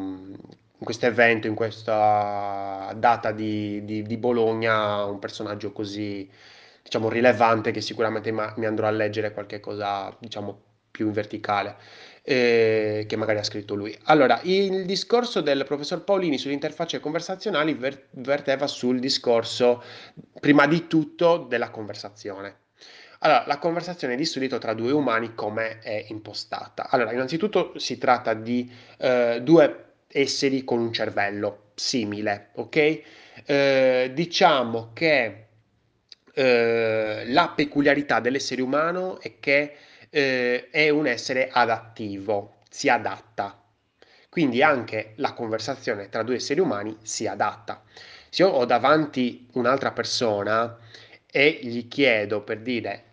in 0.78 0.84
questo 0.84 1.06
evento, 1.06 1.48
in 1.48 1.54
questa 1.56 2.92
data 2.96 3.32
di, 3.32 3.84
di, 3.84 4.02
di, 4.02 4.16
Bologna, 4.16 5.04
un 5.04 5.18
personaggio 5.18 5.72
così, 5.72 6.30
diciamo, 6.82 7.08
rilevante 7.08 7.72
che 7.72 7.80
sicuramente 7.80 8.30
ma, 8.30 8.52
mi 8.58 8.66
andrò 8.66 8.86
a 8.86 8.90
leggere 8.90 9.32
qualche 9.32 9.58
cosa, 9.58 10.14
diciamo, 10.20 10.62
più 10.90 11.06
in 11.06 11.12
verticale 11.12 11.76
eh, 12.30 13.06
che 13.08 13.16
magari 13.16 13.38
ha 13.38 13.42
scritto 13.42 13.74
lui. 13.74 13.96
Allora, 14.04 14.38
il 14.42 14.84
discorso 14.84 15.40
del 15.40 15.64
professor 15.64 16.04
Paolini 16.04 16.36
sulle 16.36 16.52
interfacce 16.52 17.00
conversazionali 17.00 17.72
ver- 17.72 18.08
verteva 18.10 18.66
sul 18.66 18.98
discorso, 18.98 19.82
prima 20.38 20.66
di 20.66 20.86
tutto, 20.88 21.38
della 21.38 21.70
conversazione. 21.70 22.56
Allora, 23.20 23.44
la 23.46 23.56
conversazione 23.56 24.14
di 24.14 24.26
solito 24.26 24.58
tra 24.58 24.74
due 24.74 24.92
umani 24.92 25.34
come 25.34 25.78
è 25.78 26.04
impostata? 26.08 26.90
Allora, 26.90 27.12
innanzitutto 27.12 27.78
si 27.78 27.96
tratta 27.96 28.34
di 28.34 28.70
eh, 28.98 29.40
due 29.42 29.84
esseri 30.08 30.64
con 30.64 30.80
un 30.80 30.92
cervello 30.92 31.70
simile, 31.76 32.50
ok? 32.56 33.00
Eh, 33.46 34.10
diciamo 34.12 34.90
che 34.92 35.46
eh, 36.34 37.22
la 37.26 37.52
peculiarità 37.56 38.20
dell'essere 38.20 38.60
umano 38.60 39.18
è 39.18 39.40
che 39.40 39.76
eh, 40.10 40.68
è 40.70 40.88
un 40.88 41.06
essere 41.06 41.48
adattivo, 41.50 42.56
si 42.68 42.88
adatta. 42.88 43.62
Quindi 44.28 44.62
anche 44.62 45.12
la 45.16 45.32
conversazione 45.32 46.08
tra 46.08 46.22
due 46.22 46.36
esseri 46.36 46.60
umani 46.60 46.96
si 47.02 47.26
adatta. 47.26 47.82
Se 48.28 48.42
io 48.42 48.50
ho 48.50 48.64
davanti 48.64 49.48
un'altra 49.52 49.92
persona 49.92 50.78
e 51.30 51.58
gli 51.62 51.88
chiedo 51.88 52.42
per 52.42 52.60
dire, 52.60 53.04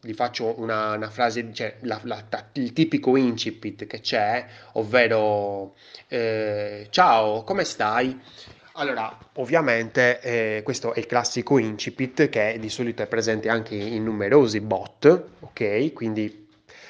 gli 0.00 0.12
faccio 0.12 0.58
una, 0.60 0.92
una 0.92 1.10
frase, 1.10 1.52
cioè 1.52 1.76
la, 1.82 2.00
la, 2.04 2.22
il 2.52 2.72
tipico 2.72 3.16
incipit 3.16 3.86
che 3.86 4.00
c'è, 4.00 4.46
ovvero 4.72 5.74
eh, 6.08 6.88
ciao, 6.90 7.42
come 7.42 7.64
stai? 7.64 8.20
Allora, 8.76 9.16
ovviamente 9.34 10.20
eh, 10.20 10.62
questo 10.64 10.94
è 10.94 10.98
il 10.98 11.06
classico 11.06 11.58
incipit 11.58 12.28
che 12.28 12.56
di 12.58 12.68
solito 12.68 13.02
è 13.02 13.06
presente 13.06 13.48
anche 13.48 13.76
in 13.76 14.02
numerosi 14.02 14.60
bot, 14.60 15.26
ok? 15.40 15.92
Quindi 15.92 16.48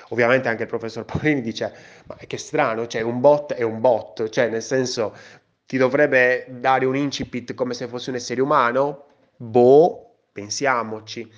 ovviamente 0.09 0.49
anche 0.49 0.63
il 0.63 0.69
professor 0.69 1.05
Paolini 1.07 1.43
dice, 1.43 1.75
ma 2.07 2.17
che 2.17 2.39
strano, 2.39 2.87
cioè 2.87 3.03
un 3.03 3.21
bot 3.21 3.53
è 3.53 3.63
un 3.63 3.81
bot, 3.81 4.31
cioè 4.31 4.49
nel 4.49 4.63
senso 4.63 5.15
ti 5.67 5.77
dovrebbe 5.77 6.47
dare 6.49 6.87
un 6.87 6.97
incipit 6.97 7.53
come 7.53 7.75
se 7.75 7.87
fosse 7.87 8.09
un 8.09 8.17
essere 8.17 8.41
umano? 8.41 9.05
Boh, 9.37 10.15
pensiamoci. 10.33 11.31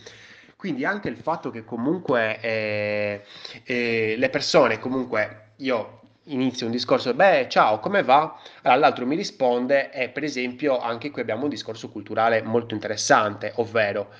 Quindi 0.54 0.84
anche 0.84 1.08
il 1.08 1.16
fatto 1.16 1.50
che 1.50 1.64
comunque 1.64 2.38
eh, 2.40 3.22
eh, 3.64 4.14
le 4.16 4.30
persone, 4.30 4.78
comunque 4.78 5.54
io 5.56 5.95
inizio 6.26 6.66
un 6.66 6.72
discorso, 6.72 7.14
beh, 7.14 7.46
ciao, 7.48 7.78
come 7.78 8.02
va? 8.02 8.38
Allora, 8.62 8.80
l'altro 8.80 9.06
mi 9.06 9.16
risponde 9.16 9.90
e 9.92 10.08
per 10.08 10.24
esempio 10.24 10.78
anche 10.78 11.10
qui 11.10 11.20
abbiamo 11.20 11.44
un 11.44 11.50
discorso 11.50 11.90
culturale 11.90 12.42
molto 12.42 12.74
interessante, 12.74 13.52
ovvero 13.56 14.10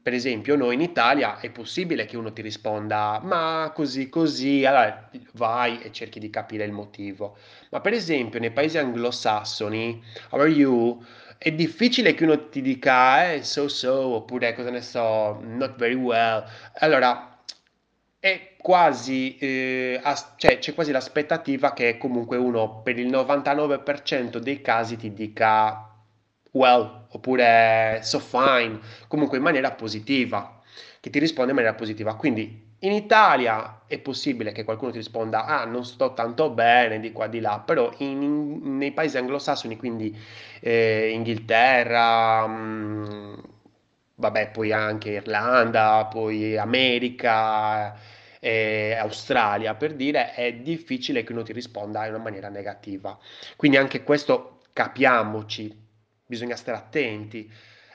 per 0.00 0.14
esempio 0.16 0.56
noi 0.56 0.74
in 0.74 0.80
Italia 0.80 1.38
è 1.38 1.50
possibile 1.50 2.06
che 2.06 2.16
uno 2.16 2.32
ti 2.32 2.40
risponda 2.40 3.20
ma 3.22 3.70
così 3.74 4.08
così, 4.08 4.64
allora 4.64 5.10
vai 5.32 5.80
e 5.82 5.92
cerchi 5.92 6.18
di 6.18 6.30
capire 6.30 6.64
il 6.64 6.72
motivo. 6.72 7.36
Ma 7.70 7.80
per 7.80 7.92
esempio 7.92 8.40
nei 8.40 8.50
paesi 8.50 8.78
anglosassoni, 8.78 10.02
how 10.30 10.40
are 10.40 10.48
you? 10.48 11.04
È 11.36 11.52
difficile 11.52 12.14
che 12.14 12.24
uno 12.24 12.48
ti 12.48 12.62
dica 12.62 13.32
eh, 13.32 13.42
so 13.44 13.68
so 13.68 13.92
oppure 14.14 14.54
cosa 14.54 14.70
ne 14.70 14.80
so, 14.80 15.38
not 15.42 15.76
very 15.76 15.94
well. 15.94 16.44
Allora 16.78 17.37
è 18.32 18.56
quasi, 18.58 19.36
eh, 19.38 20.00
as- 20.02 20.34
cioè, 20.36 20.58
c'è 20.58 20.74
quasi 20.74 20.92
l'aspettativa 20.92 21.72
che 21.72 21.96
comunque 21.98 22.36
uno 22.36 22.80
per 22.82 22.98
il 22.98 23.08
99% 23.08 24.38
dei 24.38 24.60
casi 24.60 24.96
ti 24.96 25.12
dica 25.12 25.88
well 26.52 27.06
oppure 27.10 28.00
so 28.02 28.18
fine, 28.18 28.80
comunque 29.08 29.38
in 29.38 29.42
maniera 29.42 29.72
positiva, 29.72 30.60
che 31.00 31.10
ti 31.10 31.18
risponde 31.18 31.50
in 31.50 31.56
maniera 31.56 31.76
positiva. 31.76 32.14
Quindi 32.16 32.66
in 32.80 32.92
Italia 32.92 33.82
è 33.86 33.98
possibile 33.98 34.52
che 34.52 34.62
qualcuno 34.64 34.92
ti 34.92 34.98
risponda 34.98 35.46
ah 35.46 35.64
non 35.64 35.84
sto 35.84 36.14
tanto 36.14 36.50
bene 36.50 37.00
di 37.00 37.10
qua 37.12 37.26
di 37.26 37.40
là, 37.40 37.60
però 37.64 37.90
in, 37.98 38.22
in, 38.22 38.76
nei 38.76 38.92
paesi 38.92 39.18
anglosassoni, 39.18 39.76
quindi 39.76 40.16
eh, 40.60 41.10
Inghilterra, 41.12 42.46
mh, 42.46 43.06
mm, 43.10 43.34
vabbè, 44.16 44.50
poi 44.50 44.72
anche 44.72 45.10
Irlanda, 45.10 46.06
poi 46.10 46.56
America, 46.56 47.96
eh, 48.40 48.94
Australia, 48.98 49.74
per 49.74 49.94
dire, 49.94 50.32
è 50.32 50.52
difficile 50.52 51.24
che 51.24 51.32
uno 51.32 51.42
ti 51.42 51.52
risponda 51.52 52.06
in 52.06 52.14
una 52.14 52.22
maniera 52.22 52.48
negativa. 52.48 53.18
Quindi 53.56 53.76
anche 53.76 54.02
questo 54.02 54.60
capiamoci, 54.72 55.86
bisogna 56.26 56.56
stare 56.56 56.78
attenti. 56.78 57.50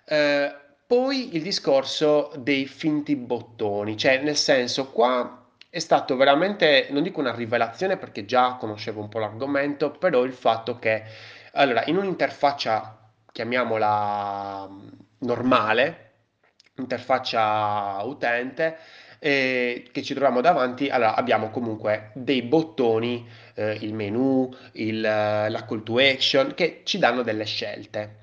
Eh, 0.06 0.56
poi 0.86 1.36
il 1.36 1.42
discorso 1.42 2.32
dei 2.38 2.66
finti 2.66 3.16
bottoni, 3.16 3.98
cioè 3.98 4.22
nel 4.22 4.36
senso 4.36 4.92
qua 4.92 5.48
è 5.70 5.80
stato 5.80 6.16
veramente, 6.16 6.88
non 6.92 7.02
dico 7.02 7.20
una 7.20 7.34
rivelazione 7.34 7.98
perché 7.98 8.26
già 8.26 8.58
conoscevo 8.60 9.02
un 9.02 9.10
po' 9.10 9.20
l'argomento, 9.20 9.92
però 9.92 10.24
il 10.24 10.34
fatto 10.34 10.78
che, 10.78 11.04
allora, 11.54 11.84
in 11.86 11.98
un'interfaccia, 11.98 13.10
chiamiamola 13.32 14.70
normale, 15.20 16.12
interfaccia 16.76 18.02
utente 18.04 18.78
eh, 19.26 19.86
che 19.90 20.04
ci 20.04 20.14
troviamo 20.14 20.42
davanti, 20.42 20.90
allora 20.90 21.16
abbiamo 21.16 21.50
comunque 21.50 22.12
dei 22.14 22.42
bottoni, 22.42 23.26
eh, 23.54 23.78
il 23.80 23.94
menu, 23.94 24.54
il, 24.74 25.00
la 25.00 25.66
call 25.66 25.84
to 25.84 25.98
action, 25.98 26.54
che 26.54 26.82
ci 26.84 27.00
danno 27.00 27.22
delle 27.22 27.46
scelte. 27.46 28.18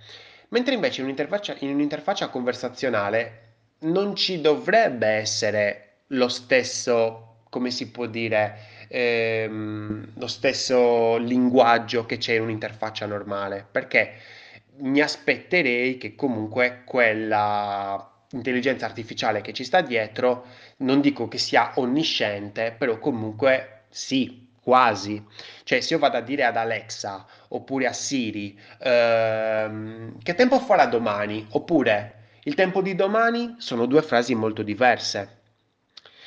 Mentre 0.48 0.74
invece 0.74 1.00
in 1.00 1.06
un'interfaccia, 1.06 1.56
in 1.60 1.70
un'interfaccia 1.70 2.28
conversazionale 2.28 3.38
non 3.80 4.14
ci 4.14 4.42
dovrebbe 4.42 5.06
essere 5.06 6.00
lo 6.08 6.28
stesso, 6.28 7.44
come 7.48 7.70
si 7.70 7.90
può 7.90 8.04
dire, 8.04 8.58
ehm, 8.88 10.12
lo 10.16 10.26
stesso 10.26 11.16
linguaggio 11.16 12.04
che 12.04 12.18
c'è 12.18 12.34
in 12.34 12.42
un'interfaccia 12.42 13.06
normale, 13.06 13.66
perché 13.70 14.12
mi 14.80 15.00
aspetterei 15.00 15.96
che 15.96 16.14
comunque 16.14 16.82
quella 16.84 18.06
intelligenza 18.32 18.86
artificiale 18.86 19.40
che 19.40 19.52
ci 19.52 19.64
sta 19.64 19.80
dietro, 19.80 20.46
non 20.80 21.00
dico 21.00 21.28
che 21.28 21.38
sia 21.38 21.72
onnisciente, 21.76 22.74
però 22.76 22.98
comunque 22.98 23.84
sì, 23.90 24.48
quasi. 24.62 25.24
Cioè, 25.64 25.80
se 25.80 25.94
io 25.94 26.00
vado 26.00 26.16
a 26.18 26.20
dire 26.20 26.44
ad 26.44 26.56
Alexa 26.56 27.26
oppure 27.48 27.86
a 27.86 27.92
Siri, 27.92 28.58
ehm, 28.80 30.18
che 30.22 30.34
tempo 30.34 30.58
farà 30.60 30.86
domani? 30.86 31.46
Oppure 31.50 32.14
il 32.44 32.54
tempo 32.54 32.82
di 32.82 32.94
domani 32.94 33.56
sono 33.58 33.86
due 33.86 34.02
frasi 34.02 34.34
molto 34.34 34.62
diverse. 34.62 35.38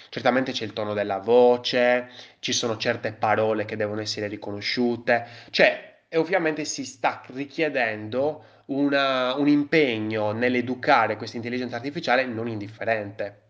Certamente 0.10 0.52
c'è 0.52 0.66
il 0.66 0.74
tono 0.74 0.94
della 0.94 1.18
voce, 1.20 2.10
ci 2.40 2.54
sono 2.54 2.78
certe 2.78 3.14
parole 3.14 3.66
che 3.66 3.76
devono 3.76 4.02
essere 4.02 4.28
riconosciute, 4.28 5.26
cioè, 5.50 6.02
e 6.08 6.18
ovviamente 6.18 6.66
si 6.66 6.86
sta 6.86 7.22
richiedendo 7.34 8.44
una- 8.68 9.34
un 9.36 9.48
impegno 9.48 10.32
nell'educare 10.32 11.16
questa 11.18 11.38
intelligenza 11.38 11.76
artificiale 11.78 12.26
non 12.26 12.48
indifferente. 12.48 13.42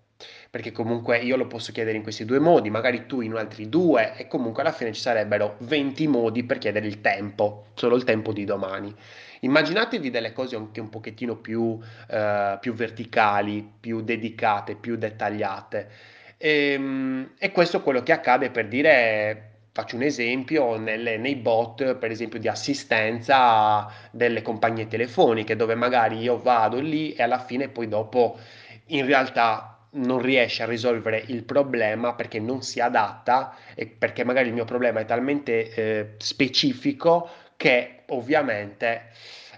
Perché 0.49 0.71
comunque 0.71 1.17
io 1.19 1.35
lo 1.35 1.47
posso 1.47 1.71
chiedere 1.71 1.97
in 1.97 2.03
questi 2.03 2.25
due 2.25 2.39
modi, 2.39 2.69
magari 2.69 3.05
tu 3.07 3.21
in 3.21 3.33
altri 3.35 3.69
due, 3.69 4.15
e 4.15 4.27
comunque 4.27 4.61
alla 4.61 4.71
fine 4.71 4.93
ci 4.93 5.01
sarebbero 5.01 5.55
20 5.59 6.07
modi 6.07 6.43
per 6.43 6.59
chiedere 6.59 6.85
il 6.87 7.01
tempo, 7.01 7.67
solo 7.73 7.95
il 7.95 8.03
tempo 8.03 8.31
di 8.31 8.45
domani. 8.45 8.93
Immaginatevi 9.41 10.09
delle 10.09 10.31
cose 10.31 10.55
anche 10.55 10.79
un 10.79 10.89
pochettino 10.89 11.35
più, 11.37 11.79
eh, 12.09 12.57
più 12.61 12.73
verticali, 12.73 13.67
più 13.79 14.01
dedicate, 14.01 14.75
più 14.75 14.95
dettagliate. 14.95 15.89
Ehm, 16.37 17.31
E, 17.37 17.51
questo 17.51 17.77
è 17.77 17.81
quello 17.81 18.03
che 18.03 18.11
accade 18.11 18.49
per 18.51 18.67
dire, 18.67 19.49
faccio 19.71 19.95
un 19.95 20.03
esempio, 20.03 20.77
nelle- 20.77 21.17
nei 21.17 21.35
bot, 21.35 21.95
per 21.95 22.11
esempio, 22.11 22.39
di 22.39 22.47
assistenza 22.47 23.87
delle 24.11 24.41
compagnie 24.41 24.87
telefoniche, 24.87 25.55
dove 25.55 25.75
magari 25.75 26.19
io 26.19 26.37
vado 26.39 26.79
lì 26.79 27.13
e 27.13 27.23
alla 27.23 27.39
fine 27.39 27.69
poi 27.69 27.87
dopo 27.87 28.37
in 28.87 29.05
realtà 29.05 29.72
non 29.93 30.19
riesce 30.21 30.63
a 30.63 30.65
risolvere 30.65 31.23
il 31.27 31.43
problema 31.43 32.13
perché 32.15 32.39
non 32.39 32.61
si 32.63 32.79
adatta 32.79 33.55
e 33.75 33.87
perché 33.87 34.23
magari 34.23 34.47
il 34.49 34.53
mio 34.53 34.65
problema 34.65 34.99
è 35.01 35.05
talmente 35.05 35.71
eh, 35.73 36.13
specifico 36.17 37.29
che 37.57 38.01
ovviamente 38.07 39.09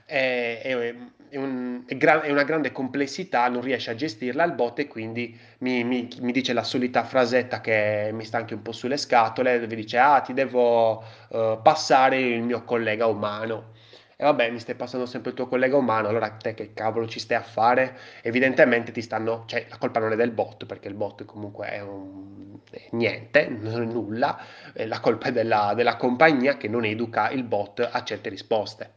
è, 0.06 0.60
è- 0.63 0.96
è 1.30 1.38
un- 1.38 1.84
gra- 1.88 2.22
è 2.22 2.32
una 2.32 2.44
grande 2.44 2.72
complessità, 2.72 3.48
non 3.50 3.62
riesce 3.62 3.92
a 3.92 3.96
gestirla 3.96 4.44
il 4.44 4.54
bot 4.54 4.80
e 4.80 4.88
quindi 4.88 5.38
mi, 5.60 5.84
mi- 5.84 6.08
mi 6.22 6.32
dice 6.32 6.54
la 6.54 6.63
solita 6.63 7.04
frasetta 7.04 7.60
che 7.62 8.10
mi 8.13 8.24
sta 8.24 8.38
anche 8.38 8.54
un 8.54 8.62
po' 8.62 8.72
sulle 8.72 8.98
scatole, 8.98 9.60
dove 9.60 9.75
dice, 9.75 9.98
ah, 9.98 10.22
ti 10.22 10.34
devo 10.34 11.04
eh, 11.32 11.60
passare 11.62 12.20
il 12.20 12.42
mio 12.44 12.63
collega 12.63 13.08
umano. 13.08 13.74
E 14.18 14.24
vabbè, 14.24 14.50
mi 14.50 14.60
stai 14.60 14.76
passando 14.76 15.06
sempre 15.06 15.32
il 15.32 15.36
tuo 15.36 15.48
collega 15.48 15.76
umano, 15.76 16.08
allora 16.08 16.30
te 16.32 16.54
che 16.54 16.74
cavolo 16.74 17.08
ci 17.08 17.20
stai 17.20 17.38
a 17.38 17.42
fare? 17.42 17.98
Evidentemente 18.22 18.92
ti 18.92 19.02
stanno, 19.02 19.44
cioè 19.46 19.66
la 19.70 19.78
colpa 19.78 20.00
non 20.00 20.14
è 20.14 20.16
del 20.16 20.32
bot, 20.32 20.66
perché 20.66 20.88
il 20.88 20.94
bot 20.94 21.26
comunque 21.26 21.68
è 21.68 21.82
un 21.82 22.46
è 22.72 22.88
niente, 22.92 23.48
non 23.48 23.82
è 23.82 23.86
nulla, 23.86 24.40
eh, 24.74 24.88
la 24.88 25.00
colpa 25.00 25.28
è 25.28 25.32
della, 25.32 25.74
della 25.76 25.96
compagnia 25.96 26.58
che 26.58 26.68
non 26.68 26.86
educa 26.86 27.30
il 27.30 27.44
bot 27.44 27.88
a 27.90 28.04
certe 28.04 28.30
risposte. 28.30 28.94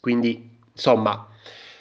Quindi, 0.00 0.58
insomma, 0.72 1.28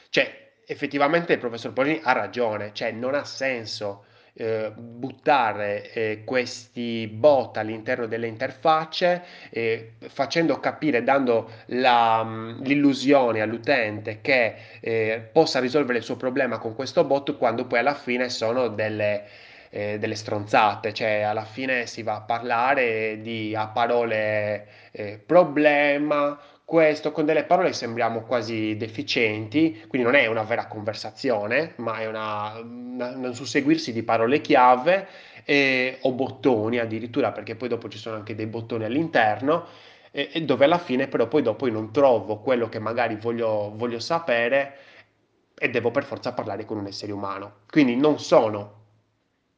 cioè, 0.09 0.53
effettivamente 0.65 1.33
il 1.33 1.39
professor 1.39 1.73
Polini 1.73 1.99
ha 2.03 2.11
ragione, 2.11 2.71
cioè 2.73 2.91
non 2.91 3.15
ha 3.15 3.23
senso 3.23 4.05
eh, 4.37 4.71
buttare 4.75 5.91
eh, 5.91 6.21
questi 6.23 7.07
bot 7.07 7.57
all'interno 7.57 8.05
delle 8.05 8.27
interfacce, 8.27 9.23
eh, 9.49 9.93
facendo 10.07 10.59
capire, 10.59 11.03
dando 11.03 11.49
la, 11.67 12.23
mh, 12.23 12.63
l'illusione 12.63 13.41
all'utente 13.41 14.21
che 14.21 14.55
eh, 14.79 15.27
possa 15.31 15.59
risolvere 15.59 15.97
il 15.99 16.03
suo 16.03 16.17
problema 16.17 16.59
con 16.59 16.75
questo 16.75 17.03
bot, 17.03 17.35
quando 17.37 17.65
poi 17.65 17.79
alla 17.79 17.95
fine 17.95 18.29
sono 18.29 18.67
delle, 18.67 19.25
eh, 19.69 19.97
delle 19.99 20.15
stronzate, 20.15 20.93
cioè 20.93 21.21
alla 21.21 21.45
fine 21.45 21.87
si 21.87 22.03
va 22.03 22.15
a 22.15 22.21
parlare 22.21 23.19
di 23.21 23.55
a 23.55 23.67
parole 23.67 24.67
eh, 24.91 25.19
problema 25.25 26.39
questo 26.69 27.11
con 27.13 27.23
delle 27.25 27.45
parole 27.45 27.71
sembriamo 27.71 28.23
quasi 28.23 28.75
deficienti, 28.75 29.85
quindi 29.87 30.05
non 30.05 30.15
è 30.17 30.25
una 30.27 30.43
vera 30.43 30.67
conversazione, 30.67 31.73
ma 31.77 31.99
è 31.99 32.07
una, 32.07 32.59
una- 32.59 33.15
un 33.15 33.33
susseguirsi 33.33 33.93
di 33.93 34.03
parole 34.03 34.41
chiave 34.41 35.07
e- 35.45 35.97
o 36.01 36.11
bottoni 36.11 36.77
addirittura, 36.79 37.31
perché 37.31 37.55
poi 37.55 37.69
dopo 37.69 37.87
ci 37.87 37.97
sono 37.97 38.17
anche 38.17 38.35
dei 38.35 38.47
bottoni 38.47 38.83
all'interno, 38.83 39.65
e, 40.11 40.29
e 40.33 40.41
dove 40.43 40.65
alla 40.65 40.77
fine 40.77 41.07
però 41.07 41.27
poi 41.27 41.41
dopo 41.41 41.67
io 41.67 41.73
non 41.73 41.91
trovo 41.93 42.39
quello 42.41 42.67
che 42.69 42.79
magari 42.79 43.15
voglio, 43.15 43.71
voglio 43.75 43.99
sapere 43.99 44.75
e 45.57 45.69
devo 45.69 45.89
per 45.91 46.03
forza 46.03 46.33
parlare 46.33 46.65
con 46.65 46.77
un 46.77 46.87
essere 46.87 47.11
umano. 47.13 47.59
Quindi 47.69 47.95
non 47.95 48.19
sono 48.19 48.75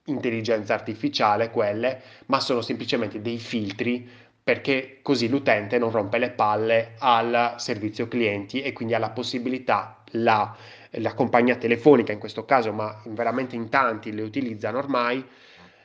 intelligenza 0.05 0.73
artificiale 0.73 1.51
quelle, 1.51 2.01
ma 2.27 2.39
sono 2.39 2.61
semplicemente 2.61 3.21
dei 3.21 3.37
filtri 3.37 4.07
perché 4.49 4.97
così 5.03 5.29
l'utente 5.29 5.77
non 5.77 5.91
rompe 5.91 6.17
le 6.17 6.31
palle 6.31 6.95
al 6.97 7.53
servizio 7.57 8.07
clienti 8.07 8.63
e 8.63 8.73
quindi 8.73 8.95
ha 8.95 8.97
la 8.97 9.11
possibilità, 9.11 10.01
la, 10.13 10.55
la 10.93 11.13
compagnia 11.13 11.55
telefonica 11.55 12.13
in 12.13 12.17
questo 12.17 12.45
caso, 12.45 12.73
ma 12.73 12.99
veramente 13.09 13.55
in 13.55 13.69
tanti 13.69 14.11
le 14.11 14.23
utilizzano 14.23 14.79
ormai, 14.79 15.23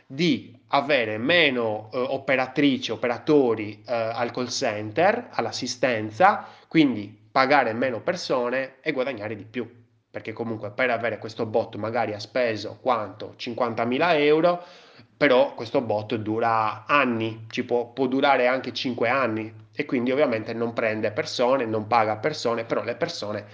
di 0.07 0.59
avere 0.68 1.18
meno 1.18 1.90
eh, 1.92 1.98
operatrici, 1.98 2.90
operatori 2.90 3.83
eh, 3.87 3.92
al 3.92 4.31
call 4.31 4.46
center, 4.46 5.29
all'assistenza, 5.33 6.46
quindi 6.66 7.14
pagare 7.31 7.74
meno 7.74 8.00
persone 8.00 8.77
e 8.81 8.92
guadagnare 8.92 9.37
di 9.37 9.44
più. 9.44 9.70
Perché 10.11 10.33
comunque 10.33 10.70
per 10.70 10.88
avere 10.88 11.18
questo 11.18 11.44
bot 11.44 11.77
magari 11.77 12.14
ha 12.14 12.18
speso 12.18 12.79
quanto? 12.81 13.35
50.000 13.37 14.20
euro, 14.20 14.64
però 15.24 15.54
questo 15.54 15.80
bot 15.80 16.16
dura 16.16 16.84
anni, 16.84 17.46
ci 17.48 17.64
può, 17.64 17.87
può 17.94 18.06
durare 18.06 18.46
anche 18.46 18.74
5 18.74 19.08
anni 19.08 19.50
e 19.74 19.87
quindi 19.87 20.10
ovviamente 20.10 20.52
non 20.52 20.74
prende 20.74 21.12
persone, 21.12 21.64
non 21.64 21.87
paga 21.87 22.18
persone, 22.18 22.64
però 22.64 22.84
le 22.84 22.94
persone, 22.94 23.46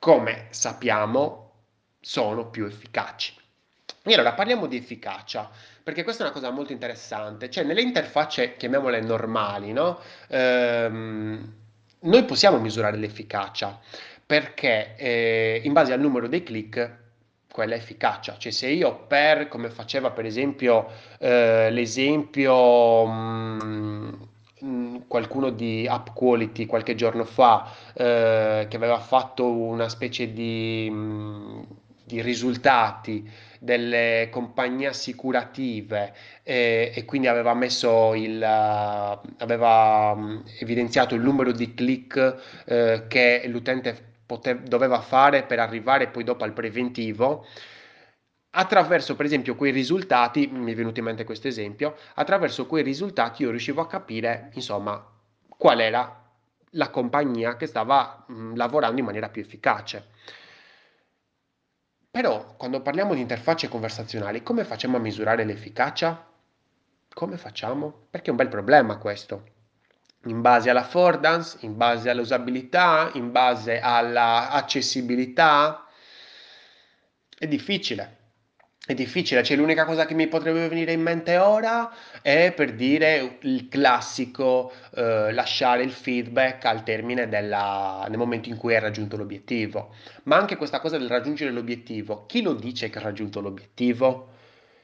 come 0.00 0.48
sappiamo, 0.50 1.52
sono 2.00 2.50
più 2.50 2.64
efficaci. 2.64 3.32
E 4.02 4.12
allora 4.12 4.32
parliamo 4.32 4.66
di 4.66 4.76
efficacia, 4.76 5.48
perché 5.84 6.02
questa 6.02 6.24
è 6.24 6.26
una 6.26 6.34
cosa 6.34 6.50
molto 6.50 6.72
interessante, 6.72 7.48
cioè 7.48 7.62
nelle 7.62 7.82
interfacce, 7.82 8.56
chiamiamole 8.56 9.00
normali, 9.00 9.72
no? 9.72 10.00
Ehm, 10.26 11.54
noi 12.00 12.24
possiamo 12.24 12.58
misurare 12.58 12.96
l'efficacia 12.96 13.78
perché 14.26 14.96
eh, 14.96 15.60
in 15.62 15.72
base 15.72 15.92
al 15.92 16.00
numero 16.00 16.26
dei 16.26 16.42
click 16.42 17.02
quella 17.54 17.76
efficacia, 17.76 18.36
cioè 18.36 18.50
se 18.50 18.68
io 18.68 19.04
per, 19.06 19.46
come 19.46 19.70
faceva 19.70 20.10
per 20.10 20.24
esempio 20.24 20.88
eh, 21.20 21.70
l'esempio 21.70 23.06
mh, 23.06 24.28
mh, 24.58 25.04
qualcuno 25.06 25.50
di 25.50 25.86
App 25.88 26.08
Quality 26.14 26.66
qualche 26.66 26.96
giorno 26.96 27.22
fa 27.22 27.72
eh, 27.92 28.66
che 28.68 28.74
aveva 28.76 28.98
fatto 28.98 29.48
una 29.48 29.88
specie 29.88 30.32
di, 30.32 30.90
mh, 30.90 31.66
di 32.04 32.20
risultati 32.22 33.30
delle 33.60 34.26
compagnie 34.32 34.88
assicurative 34.88 36.12
eh, 36.42 36.90
e 36.92 37.04
quindi 37.04 37.28
aveva 37.28 37.54
messo 37.54 38.14
il, 38.14 38.42
aveva 38.42 40.16
evidenziato 40.58 41.14
il 41.14 41.20
numero 41.20 41.52
di 41.52 41.72
click 41.72 42.64
eh, 42.64 43.04
che 43.06 43.44
l'utente 43.46 44.13
pote- 44.26 44.62
doveva 44.62 45.00
fare 45.00 45.44
per 45.44 45.58
arrivare 45.60 46.08
poi 46.08 46.24
dopo 46.24 46.44
al 46.44 46.52
preventivo. 46.52 47.46
Attraverso, 48.56 49.16
per 49.16 49.26
esempio, 49.26 49.54
quei 49.56 49.72
risultati, 49.72 50.46
mi 50.46 50.72
è 50.72 50.74
venuto 50.74 51.00
in 51.00 51.06
mente 51.06 51.24
questo 51.24 51.48
esempio, 51.48 51.96
attraverso 52.14 52.66
quei 52.66 52.82
risultati 52.84 53.42
io 53.42 53.50
riuscivo 53.50 53.80
a 53.82 53.86
capire, 53.88 54.50
insomma, 54.54 55.04
qual 55.48 55.80
era 55.80 56.22
la 56.70 56.90
compagnia 56.90 57.56
che 57.56 57.66
stava 57.66 58.24
mh, 58.28 58.54
lavorando 58.56 58.98
in 59.00 59.04
maniera 59.06 59.28
più 59.28 59.42
efficace. 59.42 60.06
Però, 62.10 62.54
quando 62.56 62.80
parliamo 62.80 63.12
di 63.12 63.20
interfacce 63.20 63.68
conversazionali, 63.68 64.42
come 64.42 64.64
facciamo 64.64 64.96
a 64.96 65.00
misurare 65.00 65.44
l'efficacia? 65.44 66.26
Come 67.12 67.36
facciamo? 67.36 68.06
Perché 68.10 68.28
è 68.28 68.30
un 68.30 68.36
bel 68.36 68.48
problema 68.48 68.96
questo. 68.96 69.53
In 70.26 70.40
base 70.40 70.70
alla 70.70 70.80
affordance, 70.80 71.58
in 71.60 71.76
base 71.76 72.08
all'usabilità, 72.10 73.10
in 73.14 73.30
base 73.30 73.78
alla 73.80 74.50
accessibilità, 74.50 75.86
è 77.38 77.46
difficile. 77.46 78.22
È 78.86 78.92
difficile, 78.92 79.42
cioè 79.42 79.56
l'unica 79.56 79.86
cosa 79.86 80.04
che 80.04 80.12
mi 80.12 80.26
potrebbe 80.26 80.68
venire 80.68 80.92
in 80.92 81.00
mente 81.00 81.38
ora 81.38 81.90
è 82.20 82.52
per 82.54 82.74
dire 82.74 83.38
il 83.40 83.68
classico 83.68 84.70
eh, 84.94 85.32
lasciare 85.32 85.82
il 85.82 85.90
feedback 85.90 86.66
al 86.66 86.82
termine 86.82 87.26
della, 87.26 88.04
nel 88.10 88.18
momento 88.18 88.50
in 88.50 88.58
cui 88.58 88.74
hai 88.74 88.80
raggiunto 88.82 89.16
l'obiettivo. 89.16 89.94
Ma 90.24 90.36
anche 90.36 90.56
questa 90.56 90.80
cosa 90.80 90.98
del 90.98 91.08
raggiungere 91.08 91.50
l'obiettivo, 91.50 92.26
chi 92.26 92.42
lo 92.42 92.52
dice 92.52 92.90
che 92.90 92.98
ha 92.98 93.02
raggiunto 93.02 93.40
l'obiettivo? 93.40 94.32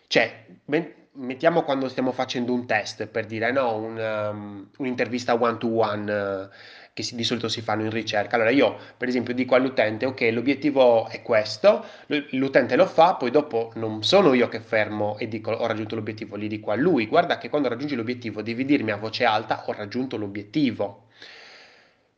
Cioè, 0.07 0.47
men- 0.65 0.95
mettiamo 1.21 1.63
quando 1.63 1.89
stiamo 1.89 2.13
facendo 2.13 2.53
un 2.53 2.67
test 2.67 3.07
per 3.07 3.27
dire 3.27 3.53
no, 3.53 3.77
un, 3.77 3.97
um, 3.99 4.71
un'intervista 4.79 5.35
one 5.41 5.59
to 5.59 5.69
one, 5.69 6.49
che 6.93 7.03
si- 7.03 7.15
di 7.15 7.25
solito 7.25 7.49
si 7.49 7.61
fanno 7.61 7.83
in 7.85 7.91
ricerca. 7.91 8.37
Allora 8.37 8.51
io, 8.51 8.77
per 8.97 9.09
esempio, 9.09 9.35
dico 9.35 9.55
all'utente, 9.55 10.07
ok, 10.07 10.21
l'obiettivo 10.33 11.09
è 11.09 11.23
questo, 11.23 11.85
l'utente 12.31 12.77
lo 12.77 12.87
fa, 12.87 13.15
poi 13.15 13.31
dopo 13.31 13.73
non 13.77 14.03
sono 14.03 14.33
io 14.35 14.49
che 14.49 14.61
fermo 14.61 15.17
e 15.19 15.29
dico 15.29 15.51
ho 15.53 15.67
raggiunto 15.67 15.95
l'obiettivo, 15.95 16.37
gli 16.39 16.49
dico 16.49 16.71
a 16.71 16.75
lui, 16.77 17.07
guarda 17.07 17.39
che 17.39 17.49
quando 17.49 17.69
raggiungi 17.69 17.95
l'obiettivo 17.95 18.43
devi 18.43 18.65
dirmi 18.65 18.91
a 18.91 18.97
voce 18.97 19.25
alta 19.25 19.65
ho 19.67 19.73
raggiunto 19.73 20.17
l'obiettivo. 20.17 21.09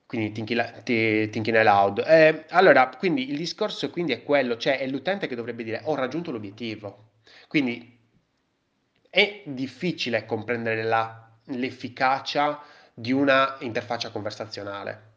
Quindi 0.07 0.33
thinking 0.33 1.55
aloud. 1.57 2.05
Eh, 2.07 2.45
allora, 2.51 2.89
quindi 2.99 3.31
il 3.31 3.37
discorso 3.39 3.89
quindi 3.91 4.13
è 4.13 4.23
quello, 4.23 4.57
cioè 4.59 4.79
è 4.79 4.87
l'utente 4.87 5.27
che 5.27 5.35
dovrebbe 5.35 5.65
dire 5.65 5.81
ho 5.85 5.95
raggiunto 5.95 6.31
l'obiettivo. 6.31 7.13
Quindi 7.49 7.92
è 9.15 9.43
difficile 9.45 10.25
comprendere 10.25 10.83
la- 10.83 11.29
l'efficacia 11.47 12.61
di 12.95 13.13
una 13.13 13.57
interfaccia 13.61 14.11
conversazionale. 14.11 15.11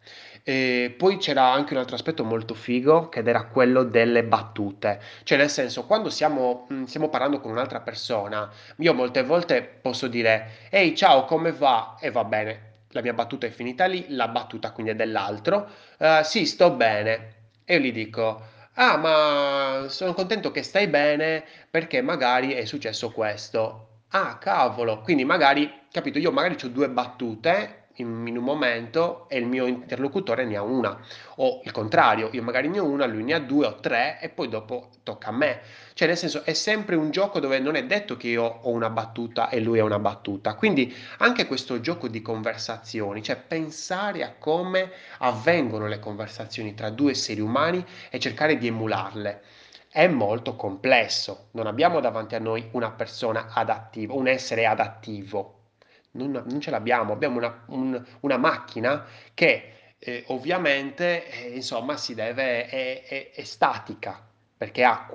E 0.44 0.94
poi 0.98 1.18
c'era 1.18 1.52
anche 1.52 1.74
un 1.74 1.80
altro 1.80 1.96
aspetto 1.96 2.24
molto 2.24 2.54
figo, 2.54 3.10
che 3.10 3.20
era 3.26 3.46
quello 3.48 3.84
delle 3.84 4.24
battute. 4.24 5.00
Cioè, 5.24 5.38
nel 5.38 5.50
senso, 5.50 5.86
quando 5.86 6.10
siamo, 6.10 6.68
mh, 6.70 6.84
stiamo 6.84 7.10
parlando 7.10 7.40
con 7.40 7.52
un'altra 7.52 7.80
persona, 7.82 8.50
io 8.78 8.94
molte 8.94 9.24
volte 9.24 9.64
posso 9.64 10.08
dire, 10.08 10.68
ehi, 10.70 10.96
ciao, 10.96 11.26
come 11.26 11.52
va? 11.52 11.96
E 12.00 12.12
va 12.12 12.24
bene. 12.26 12.74
La 12.90 13.02
mia 13.02 13.14
battuta 13.14 13.48
è 13.48 13.50
finita 13.50 13.86
lì, 13.86 14.06
la 14.10 14.28
battuta 14.28 14.72
quindi 14.72 14.92
è 14.92 14.96
dell'altro. 14.96 15.68
"Eh, 15.98 16.22
sì, 16.24 16.46
sto 16.46 16.72
bene. 16.72 17.34
E 17.66 17.76
io 17.76 17.80
gli 17.82 17.92
dico, 17.92 18.42
ah, 18.76 18.98
ma 18.98 19.86
sono 19.90 20.14
contento 20.14 20.52
che 20.52 20.64
stai 20.64 20.88
bene 20.88 21.44
perché 21.70 22.02
magari 22.02 22.54
è 22.54 22.66
successo 22.66 23.12
questo. 23.12 23.85
Ah, 24.10 24.38
cavolo, 24.38 25.02
quindi 25.02 25.26
magari, 25.26 25.70
capito, 25.92 26.18
io 26.20 26.32
magari 26.32 26.56
ho 26.64 26.70
due 26.70 26.90
battute 26.90 27.90
in, 27.98 28.26
in 28.28 28.38
un 28.38 28.44
momento 28.46 29.28
e 29.30 29.38
il 29.38 29.46
mio 29.46 29.66
interlocutore 29.66 30.46
ne 30.46 30.56
ha 30.56 30.62
una, 30.62 30.98
o 31.38 31.60
il 31.66 31.72
contrario, 31.72 32.30
io 32.32 32.42
magari 32.42 32.68
ne 32.70 32.80
ho 32.80 32.86
una, 32.86 33.06
lui 33.06 33.24
ne 33.24 33.34
ha 33.34 33.40
due 33.40 33.66
o 33.68 33.76
tre 33.82 34.18
e 34.22 34.30
poi 34.30 34.48
dopo 34.48 34.90
tocca 35.04 35.28
a 35.30 35.32
me. 35.34 35.60
Cioè, 35.94 36.08
nel 36.08 36.18
senso, 36.18 36.44
è 36.44 36.54
sempre 36.54 36.96
un 36.96 37.12
gioco 37.12 37.40
dove 37.42 37.60
non 37.60 37.76
è 37.76 37.86
detto 37.86 38.16
che 38.16 38.30
io 38.30 38.44
ho 38.44 38.70
una 38.72 38.90
battuta 38.90 39.50
e 39.50 39.60
lui 39.60 39.80
ha 39.80 39.84
una 39.84 40.00
battuta. 40.00 40.56
Quindi 40.56 40.94
anche 41.18 41.46
questo 41.46 41.80
gioco 41.82 42.08
di 42.08 42.22
conversazioni, 42.22 43.22
cioè 43.22 43.36
pensare 43.36 44.24
a 44.24 44.34
come 44.38 44.92
avvengono 45.20 45.88
le 45.88 46.00
conversazioni 46.00 46.74
tra 46.74 46.90
due 46.90 47.12
esseri 47.12 47.42
umani 47.42 47.84
e 48.10 48.18
cercare 48.20 48.58
di 48.58 48.68
emularle 48.68 49.42
è 49.96 50.08
molto 50.08 50.56
complesso. 50.58 51.48
Non 51.52 51.68
abbiamo 51.68 52.02
davanti 52.02 52.36
a 52.36 52.40
noi 52.40 52.68
una 52.74 52.92
persona 52.92 53.48
adattiva, 53.54 54.14
un 54.14 54.28
essere 54.28 54.66
adattivo. 54.66 55.54
Non, 56.12 56.32
non 56.32 56.60
ce 56.60 56.70
l'abbiamo, 56.72 57.14
abbiamo 57.14 57.38
una, 57.38 57.64
un- 57.68 58.06
una 58.22 58.38
macchina 58.38 59.06
che 59.34 59.94
eh, 60.00 60.24
ovviamente 60.28 61.30
eh, 61.30 61.56
insomma 61.56 61.96
si 61.98 62.14
deve, 62.14 62.66
è, 62.68 63.04
è- 63.06 63.32
è 63.32 63.44
statica 63.44 64.22
perché 64.58 64.84
ha 64.84 65.06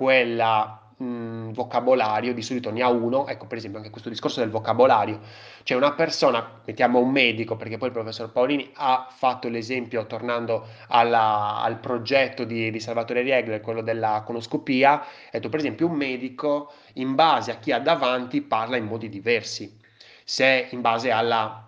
quel 1.01 1.51
vocabolario, 1.53 2.33
di 2.33 2.41
solito 2.41 2.71
ne 2.71 2.81
ha 2.81 2.89
uno, 2.89 3.27
ecco 3.27 3.47
per 3.47 3.57
esempio 3.57 3.79
anche 3.79 3.91
questo 3.91 4.09
discorso 4.09 4.39
del 4.39 4.49
vocabolario, 4.49 5.19
c'è 5.63 5.75
una 5.75 5.93
persona, 5.93 6.61
mettiamo 6.65 6.99
un 6.99 7.09
medico, 7.11 7.55
perché 7.55 7.77
poi 7.77 7.87
il 7.87 7.93
professor 7.93 8.31
Paolini 8.31 8.71
ha 8.75 9.07
fatto 9.09 9.49
l'esempio 9.49 10.05
tornando 10.05 10.67
alla- 10.87 11.61
al 11.61 11.79
progetto 11.79 12.43
di, 12.43 12.71
di 12.71 12.79
Salvatore 12.79 13.21
Riegler, 13.21 13.61
quello 13.61 13.81
della 13.81 14.23
conoscopia, 14.25 15.01
ha 15.01 15.05
detto 15.31 15.49
per 15.49 15.59
esempio 15.59 15.87
un 15.87 15.95
medico 15.95 16.71
in 16.93 17.15
base 17.15 17.51
a 17.51 17.55
chi 17.55 17.71
ha 17.71 17.79
davanti 17.79 18.41
parla 18.41 18.77
in 18.77 18.85
modi 18.85 19.09
diversi, 19.09 19.77
se 20.23 20.67
in 20.71 20.81
base 20.81 21.11
alla, 21.11 21.67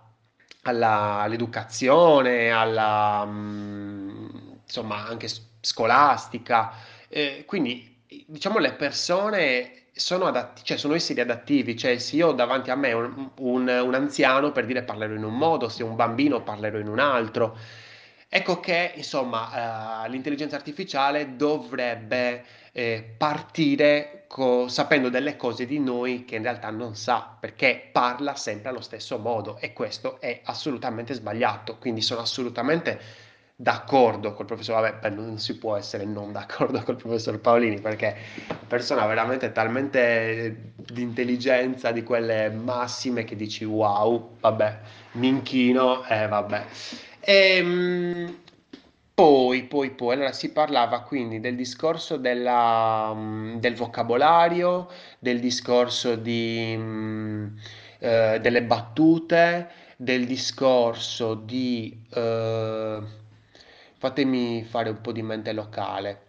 alla- 0.64 1.20
all'educazione, 1.22 2.52
alla, 2.52 3.26
mm, 3.26 4.28
insomma 4.66 5.06
anche 5.08 5.28
scolastica, 5.62 6.72
eh, 7.10 7.44
quindi 7.46 7.93
diciamo 8.28 8.60
le 8.60 8.74
persone 8.74 9.82
sono 9.94 10.26
adatti, 10.26 10.64
cioè 10.64 10.78
sono 10.78 10.96
esseri 10.96 11.20
adattivi, 11.22 11.78
cioè 11.78 11.98
se 12.00 12.16
io 12.16 12.30
ho 12.30 12.34
davanti 12.34 12.72
a 12.72 12.76
me 12.76 12.92
un, 12.94 13.30
un- 13.38 13.68
un 13.68 13.94
anziano 13.94 14.52
per 14.52 14.66
dire 14.66 14.84
parlerò 14.84 15.14
in 15.14 15.24
un 15.24 15.38
modo, 15.38 15.70
se 15.70 15.84
un 15.84 15.96
bambino 15.96 16.42
parlerò 16.44 16.80
in 16.80 16.88
un 16.88 17.00
altro. 17.00 17.56
Ecco 18.30 18.60
che, 18.60 18.94
insomma, 18.96 20.06
eh, 20.06 20.10
l'intelligenza 20.10 20.56
artificiale 20.56 21.36
dovrebbe 21.36 22.44
eh, 22.72 23.14
partire 23.16 24.24
co- 24.28 24.68
sapendo 24.68 25.10
delle 25.10 25.36
cose 25.36 25.68
di 25.68 25.80
noi 25.80 26.26
che 26.26 26.38
in 26.38 26.42
realtà 26.44 26.72
non 26.72 26.96
sa, 26.96 27.38
perché 27.40 27.90
parla 27.92 28.36
sempre 28.36 28.70
allo 28.70 28.82
stesso 28.82 29.20
modo 29.20 29.58
e 29.60 29.72
questo 29.74 30.20
è 30.20 30.42
assolutamente 30.46 31.14
sbagliato. 31.14 31.78
Quindi 31.78 32.02
sono 32.02 32.22
assolutamente 32.22 33.00
d'accordo 33.64 34.34
col 34.34 34.46
professor, 34.46 34.82
vabbè, 34.82 35.00
beh, 35.00 35.16
non 35.16 35.40
si 35.40 35.58
può 35.58 35.78
essere 35.78 36.04
non 36.04 36.34
d'accordo 36.34 36.84
col 36.84 36.98
professor 36.98 37.40
Paolini 37.40 37.80
perché 37.80 38.14
persona 38.68 39.06
veramente 39.06 39.54
talmente 39.54 40.74
di 40.76 41.02
intelligenza, 41.02 41.92
di 41.92 42.04
quelle 42.04 42.50
massime 42.50 43.24
che 43.24 43.38
dici 43.38 43.64
wow, 43.64 44.36
vabbè, 44.42 44.80
mi 45.14 45.30
inchino 45.30 46.06
e 46.06 46.28
vabbè. 46.28 46.66
Ehm, 47.22 48.38
poi, 49.14 49.64
poi, 49.64 49.92
poi, 49.92 50.16
allora 50.16 50.34
si 50.34 50.52
parlava 50.52 51.00
quindi 51.04 51.40
del 51.40 51.56
discorso 51.56 52.18
della, 52.18 53.16
del 53.58 53.76
vocabolario, 53.76 54.90
del 55.20 55.40
discorso 55.40 56.16
di, 56.16 56.74
eh, 58.00 58.40
delle 58.42 58.64
battute, 58.64 59.70
del 59.96 60.26
discorso 60.26 61.34
di... 61.36 61.98
eh, 62.14 63.22
fatemi 64.04 64.66
fare 64.66 64.90
un 64.90 65.00
po' 65.00 65.14
di 65.14 65.22
mente 65.22 65.54
locale. 65.54 66.22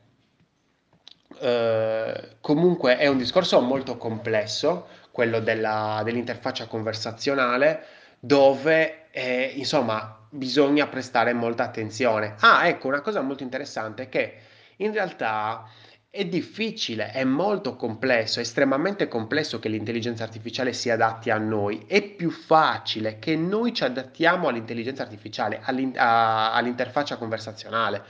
Eh, 1.40 2.36
comunque 2.40 2.98
è 2.98 3.08
un 3.08 3.18
discorso 3.18 3.60
molto 3.60 3.96
complesso, 3.96 4.86
quello 5.10 5.40
della- 5.40 6.00
dell'interfaccia 6.04 6.68
conversazionale, 6.68 7.84
dove 8.20 9.10
eh, 9.10 9.54
insomma 9.56 10.24
bisogna 10.30 10.86
prestare 10.86 11.32
molta 11.32 11.64
attenzione. 11.64 12.36
Ah, 12.40 12.68
ecco, 12.68 12.86
una 12.86 13.00
cosa 13.00 13.22
molto 13.22 13.42
interessante 13.42 14.04
è 14.04 14.08
che 14.08 14.38
in 14.76 14.92
realtà 14.92 15.68
è 16.14 16.24
difficile, 16.26 17.10
è 17.10 17.24
molto 17.24 17.74
complesso, 17.74 18.38
è 18.38 18.42
estremamente 18.42 19.08
complesso 19.08 19.58
che 19.58 19.68
l'intelligenza 19.68 20.22
artificiale 20.22 20.72
si 20.72 20.88
adatti 20.88 21.30
a 21.30 21.38
noi. 21.38 21.86
È 21.88 22.00
più 22.02 22.30
facile 22.30 23.18
che 23.18 23.34
noi 23.34 23.74
ci 23.74 23.82
adattiamo 23.82 24.46
all'intelligenza 24.46 25.02
artificiale, 25.02 25.58
all'in- 25.64 25.98
a- 25.98 26.52
all'interfaccia 26.52 27.16
conversazionale. 27.16 28.00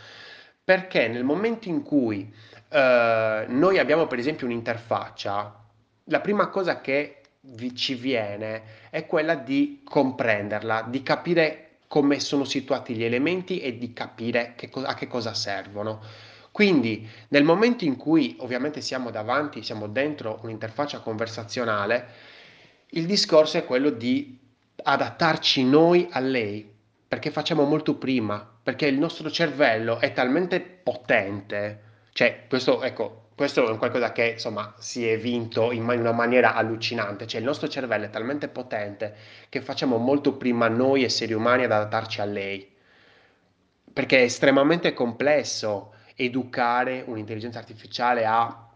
Perché 0.62 1.08
nel 1.08 1.24
momento 1.24 1.68
in 1.70 1.82
cui 1.82 2.30
eh, 2.68 3.46
noi 3.48 3.78
abbiamo 3.78 4.06
per 4.06 4.18
esempio 4.18 4.46
un'interfaccia, 4.46 5.64
la 6.04 6.20
prima 6.20 6.48
cosa 6.48 6.82
che 6.82 7.20
vi- 7.40 7.74
ci 7.74 7.94
viene 7.94 8.62
è 8.90 9.06
quella 9.06 9.34
di 9.34 9.80
comprenderla, 9.82 10.86
di 10.90 11.02
capire 11.02 11.76
come 11.88 12.20
sono 12.20 12.44
situati 12.44 12.94
gli 12.94 13.04
elementi 13.04 13.60
e 13.60 13.78
di 13.78 13.94
capire 13.94 14.52
che 14.56 14.68
co- 14.68 14.82
a 14.84 14.92
che 14.94 15.06
cosa 15.06 15.32
servono. 15.32 16.02
Quindi, 16.54 17.04
nel 17.30 17.42
momento 17.42 17.84
in 17.84 17.96
cui 17.96 18.36
ovviamente 18.38 18.80
siamo 18.80 19.10
davanti, 19.10 19.64
siamo 19.64 19.88
dentro 19.88 20.38
un'interfaccia 20.42 21.00
conversazionale, 21.00 22.06
il 22.90 23.06
discorso 23.06 23.58
è 23.58 23.64
quello 23.64 23.90
di 23.90 24.38
adattarci 24.84 25.64
noi 25.64 26.06
a 26.12 26.20
lei, 26.20 26.72
perché 27.08 27.32
facciamo 27.32 27.64
molto 27.64 27.96
prima, 27.96 28.48
perché 28.62 28.86
il 28.86 28.96
nostro 28.96 29.28
cervello 29.32 29.98
è 29.98 30.12
talmente 30.12 30.60
potente, 30.60 31.80
cioè 32.12 32.44
questo, 32.48 32.84
ecco, 32.84 33.30
questo 33.34 33.68
è 33.68 33.76
qualcosa 33.76 34.12
che 34.12 34.34
insomma 34.34 34.76
si 34.78 35.08
è 35.08 35.18
vinto 35.18 35.72
in 35.72 35.82
una 35.82 36.12
maniera 36.12 36.54
allucinante, 36.54 37.26
cioè 37.26 37.40
il 37.40 37.46
nostro 37.46 37.66
cervello 37.66 38.04
è 38.04 38.10
talmente 38.10 38.46
potente 38.46 39.16
che 39.48 39.60
facciamo 39.60 39.96
molto 39.96 40.36
prima 40.36 40.68
noi 40.68 41.02
esseri 41.02 41.32
umani 41.32 41.64
ad 41.64 41.72
adattarci 41.72 42.20
a 42.20 42.24
lei, 42.26 42.72
perché 43.92 44.18
è 44.18 44.22
estremamente 44.22 44.92
complesso 44.92 45.93
educare 46.14 47.03
un'intelligenza 47.07 47.59
artificiale 47.59 48.24
a 48.24 48.68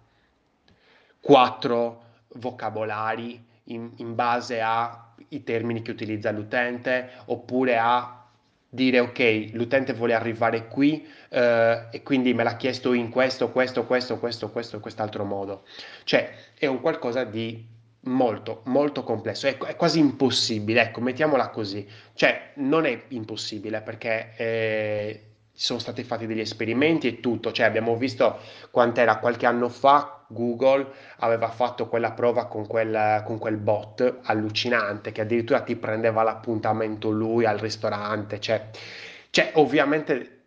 quattro 1.20 2.04
vocabolari 2.34 3.44
in, 3.64 3.90
in 3.96 4.14
base 4.14 4.60
ai 4.60 5.42
termini 5.44 5.82
che 5.82 5.90
utilizza 5.90 6.30
l'utente, 6.30 7.10
oppure 7.26 7.78
a 7.78 8.24
dire 8.70 9.00
ok, 9.00 9.50
l'utente 9.52 9.94
vuole 9.94 10.14
arrivare 10.14 10.68
qui 10.68 11.06
eh, 11.30 11.86
e 11.90 12.02
quindi 12.02 12.34
me 12.34 12.42
l'ha 12.42 12.56
chiesto 12.56 12.92
in 12.92 13.08
questo, 13.08 13.50
questo, 13.50 13.86
questo, 13.86 14.18
questo, 14.18 14.50
questo 14.50 14.80
quest'altro 14.80 15.24
modo. 15.24 15.64
Cioè, 16.04 16.30
è 16.54 16.66
un 16.66 16.80
qualcosa 16.80 17.24
di 17.24 17.66
molto, 18.00 18.62
molto 18.64 19.02
complesso, 19.02 19.46
è, 19.46 19.56
è 19.56 19.76
quasi 19.76 19.98
impossibile, 19.98 20.82
ecco, 20.82 21.00
mettiamola 21.00 21.48
così. 21.48 21.86
Cioè, 22.14 22.52
non 22.54 22.84
è 22.84 23.04
impossibile 23.08 23.80
perché 23.80 24.34
eh, 24.36 25.22
sono 25.58 25.78
stati 25.80 26.04
fatti 26.04 26.26
degli 26.26 26.40
esperimenti 26.40 27.08
e 27.08 27.20
tutto, 27.20 27.50
cioè 27.52 27.66
abbiamo 27.66 27.96
visto 27.96 28.38
quant'era 28.70 29.18
qualche 29.18 29.46
anno 29.46 29.68
fa 29.68 30.24
Google 30.28 30.86
aveva 31.18 31.48
fatto 31.48 31.88
quella 31.88 32.12
prova 32.12 32.46
con 32.46 32.66
quel, 32.66 33.22
con 33.24 33.38
quel 33.38 33.56
bot 33.56 34.18
allucinante 34.22 35.10
che 35.10 35.22
addirittura 35.22 35.62
ti 35.62 35.74
prendeva 35.74 36.22
l'appuntamento 36.22 37.10
lui 37.10 37.44
al 37.44 37.58
ristorante, 37.58 38.38
cioè 38.40 38.70
Cioè, 39.30 39.52
ovviamente, 39.54 40.37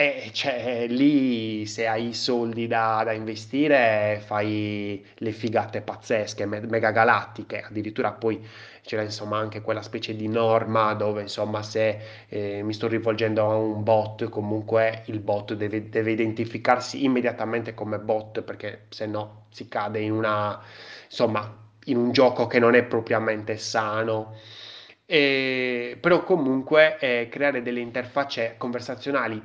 eh, 0.00 0.30
cioè, 0.32 0.86
lì 0.88 1.66
se 1.66 1.86
hai 1.86 2.08
i 2.08 2.14
soldi 2.14 2.66
da, 2.66 3.02
da 3.04 3.12
investire 3.12 4.22
fai 4.24 5.04
le 5.16 5.32
figate 5.32 5.82
pazzesche, 5.82 6.46
me- 6.46 6.60
mega 6.66 6.90
galattiche, 6.90 7.60
addirittura 7.62 8.12
poi 8.12 8.42
c'era 8.82 9.02
insomma 9.02 9.36
anche 9.36 9.60
quella 9.60 9.82
specie 9.82 10.16
di 10.16 10.26
norma 10.26 10.94
dove 10.94 11.20
insomma 11.20 11.62
se 11.62 11.98
eh, 12.28 12.62
mi 12.62 12.72
sto 12.72 12.88
rivolgendo 12.88 13.50
a 13.50 13.54
un 13.56 13.82
bot, 13.82 14.30
comunque 14.30 15.02
il 15.06 15.20
bot 15.20 15.52
deve, 15.52 15.90
deve 15.90 16.12
identificarsi 16.12 17.04
immediatamente 17.04 17.74
come 17.74 17.98
bot 17.98 18.40
perché 18.40 18.86
se 18.88 19.04
no 19.04 19.48
si 19.50 19.68
cade 19.68 20.00
in 20.00 20.12
una, 20.12 20.58
insomma, 21.04 21.54
in 21.84 21.98
un 21.98 22.12
gioco 22.12 22.46
che 22.46 22.58
non 22.58 22.74
è 22.74 22.84
propriamente 22.84 23.58
sano. 23.58 24.34
E, 25.04 25.98
però 26.00 26.22
comunque 26.24 26.98
eh, 27.00 27.28
creare 27.30 27.62
delle 27.62 27.80
interfacce 27.80 28.54
conversazionali 28.56 29.42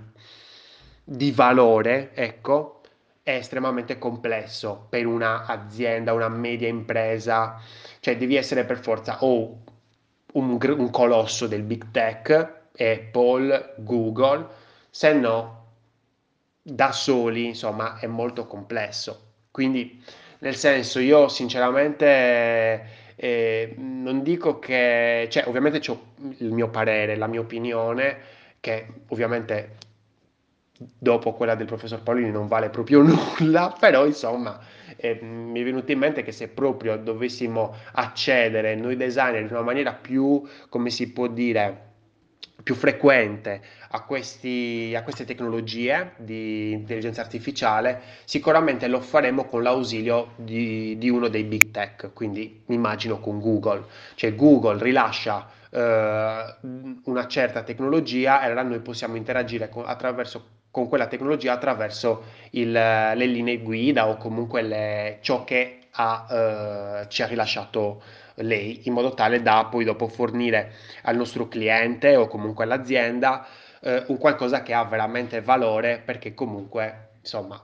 di 1.08 1.32
valore, 1.32 2.12
ecco, 2.15 2.82
è 3.22 3.36
estremamente 3.36 3.98
complesso 4.00 4.88
per 4.89 5.06
un'azienda, 5.06 6.13
una 6.13 6.30
media 6.30 6.68
impresa, 6.68 7.62
cioè 8.00 8.18
devi 8.18 8.36
essere 8.36 8.65
per 8.65 8.80
forza 8.80 9.24
o 9.24 9.62
un, 10.34 10.58
un 10.62 10.89
colosso 10.89 11.48
del 11.48 11.62
big 11.62 11.91
tech, 11.91 12.54
Apple, 12.78 13.76
Google, 13.78 14.48
se 14.89 15.13
no 15.13 15.63
da 16.62 16.91
soli, 16.91 17.46
insomma, 17.46 18.00
è 18.00 18.08
molto 18.08 18.48
complesso. 18.48 19.34
Quindi, 19.52 20.04
nel 20.39 20.56
senso, 20.56 21.00
io 21.00 21.28
sinceramente 21.28 23.06
eh, 23.15 23.76
non 23.78 24.24
dico 24.24 24.58
che, 24.60 25.28
cioè, 25.30 25.48
ovviamente 25.48 25.80
ho 25.91 26.13
il 26.39 26.52
mio 26.52 26.70
parere, 26.70 27.15
la 27.15 27.28
mia 27.28 27.39
opinione, 27.39 28.18
che 28.60 28.88
ovviamente 29.10 29.78
dopo 30.78 31.34
quella 31.34 31.56
del 31.56 31.68
professor 31.68 32.02
Paolini 32.02 32.32
non 32.32 32.48
vale 32.48 32.70
proprio 32.70 33.02
nulla, 33.06 33.76
però 33.80 34.06
insomma 34.06 34.60
eh, 34.98 35.20
mi 35.22 35.60
è 35.60 35.64
venuto 35.64 35.92
in 35.92 36.00
mente 36.00 36.24
che 36.24 36.32
se 36.32 36.50
proprio 36.50 36.98
dovessimo 36.98 37.76
accedere 37.94 38.76
noi 38.76 38.96
designer 38.96 39.42
in 39.42 39.48
una 39.50 39.62
maniera 39.62 39.94
più, 39.94 40.44
come 40.70 40.90
si 40.90 41.12
può 41.12 41.28
dire, 41.28 41.94
più 42.64 42.74
frequente 42.74 43.62
a, 43.90 44.02
questi, 44.04 44.94
a 44.96 45.04
queste 45.04 45.24
tecnologie 45.24 46.14
di 46.18 46.72
intelligenza 46.72 47.22
artificiale, 47.22 48.02
sicuramente 48.24 48.88
lo 48.88 49.02
faremo 49.02 49.46
con 49.46 49.62
l'ausilio 49.62 50.32
di, 50.38 50.98
di 50.98 51.10
uno 51.10 51.28
dei 51.28 51.44
big 51.44 51.70
tech, 51.70 52.12
quindi 52.14 52.64
mi 52.66 52.76
immagino 52.76 53.20
con 53.20 53.40
Google, 53.40 53.86
cioè 54.16 54.34
Google 54.34 54.82
rilascia 54.82 55.48
eh, 55.70 56.56
una 57.04 57.28
certa 57.28 57.62
tecnologia 57.62 58.42
e 58.42 58.46
allora 58.46 58.64
noi 58.64 58.80
possiamo 58.80 59.16
interagire 59.16 59.70
con, 59.70 59.84
attraverso 59.86 60.54
con 60.76 60.90
quella 60.90 61.08
tecnologia 61.08 61.54
attraverso 61.54 62.24
il, 62.50 62.70
le 62.70 63.26
linee 63.28 63.60
guida 63.60 64.10
o 64.10 64.18
comunque 64.18 64.62
le, 64.62 65.20
ciò 65.22 65.46
che 65.46 65.84
ha, 65.92 66.26
eh, 66.30 67.06
ci 67.08 67.22
ha 67.22 67.28
rilasciato 67.28 68.04
lei, 68.36 68.82
in 68.84 68.92
modo 68.92 69.14
tale 69.14 69.42
da 69.42 69.68
poi 69.72 69.86
dopo 69.86 70.10
fornire 70.10 70.74
al 71.04 71.16
nostro 71.16 71.48
cliente 71.48 72.18
o 72.18 72.28
comunque 72.28 72.66
all'azienda 72.66 73.48
eh, 73.80 74.04
un 74.08 74.18
qualcosa 74.18 74.64
che 74.64 74.74
ha 74.74 74.84
veramente 74.84 75.40
valore 75.40 76.02
perché 76.04 76.34
comunque 76.34 77.12
insomma 77.22 77.58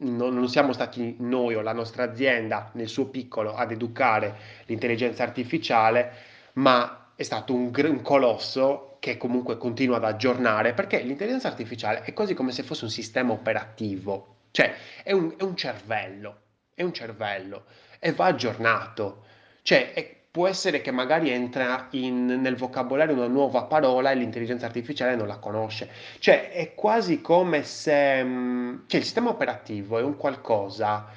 non, 0.00 0.34
non, 0.34 0.46
siamo 0.46 0.74
stati 0.74 1.16
noi 1.20 1.54
o 1.54 1.62
la 1.62 1.72
nostra 1.72 2.02
azienda 2.02 2.68
nel 2.74 2.88
suo 2.88 3.06
piccolo 3.06 3.54
ad 3.54 3.70
educare 3.70 4.36
l'intelligenza 4.66 5.22
artificiale, 5.22 6.12
ma 6.54 7.12
è 7.16 7.22
stato 7.22 7.54
un, 7.54 7.72
un 7.74 8.02
colosso 8.02 8.91
che 9.02 9.16
comunque 9.16 9.58
continua 9.58 9.96
ad 9.96 10.04
aggiornare, 10.04 10.74
perché 10.74 11.00
l'intelligenza 11.00 11.48
artificiale 11.48 12.02
è 12.02 12.12
quasi 12.12 12.34
come 12.34 12.52
se 12.52 12.62
fosse 12.62 12.84
un 12.84 12.90
sistema 12.90 13.32
operativo, 13.32 14.36
cioè 14.52 14.72
è 15.02 15.10
un, 15.10 15.34
è 15.36 15.42
un 15.42 15.56
cervello, 15.56 16.42
è 16.72 16.84
un 16.84 16.92
cervello 16.92 17.64
e 17.98 18.12
va 18.12 18.26
aggiornato, 18.26 19.24
cioè 19.62 19.92
è, 19.92 20.08
può 20.30 20.46
essere 20.46 20.82
che 20.82 20.92
magari 20.92 21.30
entra 21.30 21.88
in, 21.90 22.26
nel 22.26 22.54
vocabolario 22.54 23.16
una 23.16 23.26
nuova 23.26 23.64
parola 23.64 24.12
e 24.12 24.14
l'intelligenza 24.14 24.66
artificiale 24.66 25.16
non 25.16 25.26
la 25.26 25.38
conosce, 25.38 25.90
cioè 26.20 26.52
è 26.52 26.72
quasi 26.76 27.20
come 27.20 27.64
se 27.64 28.22
mm, 28.22 28.82
cioè, 28.86 29.00
il 29.00 29.04
sistema 29.04 29.30
operativo 29.30 29.98
è 29.98 30.02
un 30.02 30.16
qualcosa 30.16 31.08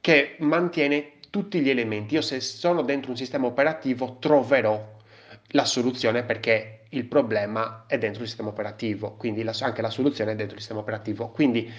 che 0.00 0.36
mantiene 0.38 1.14
tutti 1.28 1.58
gli 1.58 1.70
elementi. 1.70 2.14
Io 2.14 2.22
se 2.22 2.38
sono 2.38 2.82
dentro 2.82 3.10
un 3.10 3.16
sistema 3.16 3.48
operativo 3.48 4.18
troverò 4.20 4.98
la 5.48 5.64
soluzione 5.64 6.22
perché 6.22 6.79
il 6.90 7.06
problema 7.06 7.84
è 7.86 7.98
dentro 7.98 8.22
il 8.22 8.28
sistema 8.28 8.50
operativo, 8.50 9.16
quindi 9.16 9.42
la, 9.42 9.54
anche 9.60 9.82
la 9.82 9.90
soluzione 9.90 10.32
è 10.32 10.34
dentro 10.34 10.54
il 10.54 10.60
sistema 10.60 10.80
operativo. 10.80 11.28
Quindi 11.30 11.70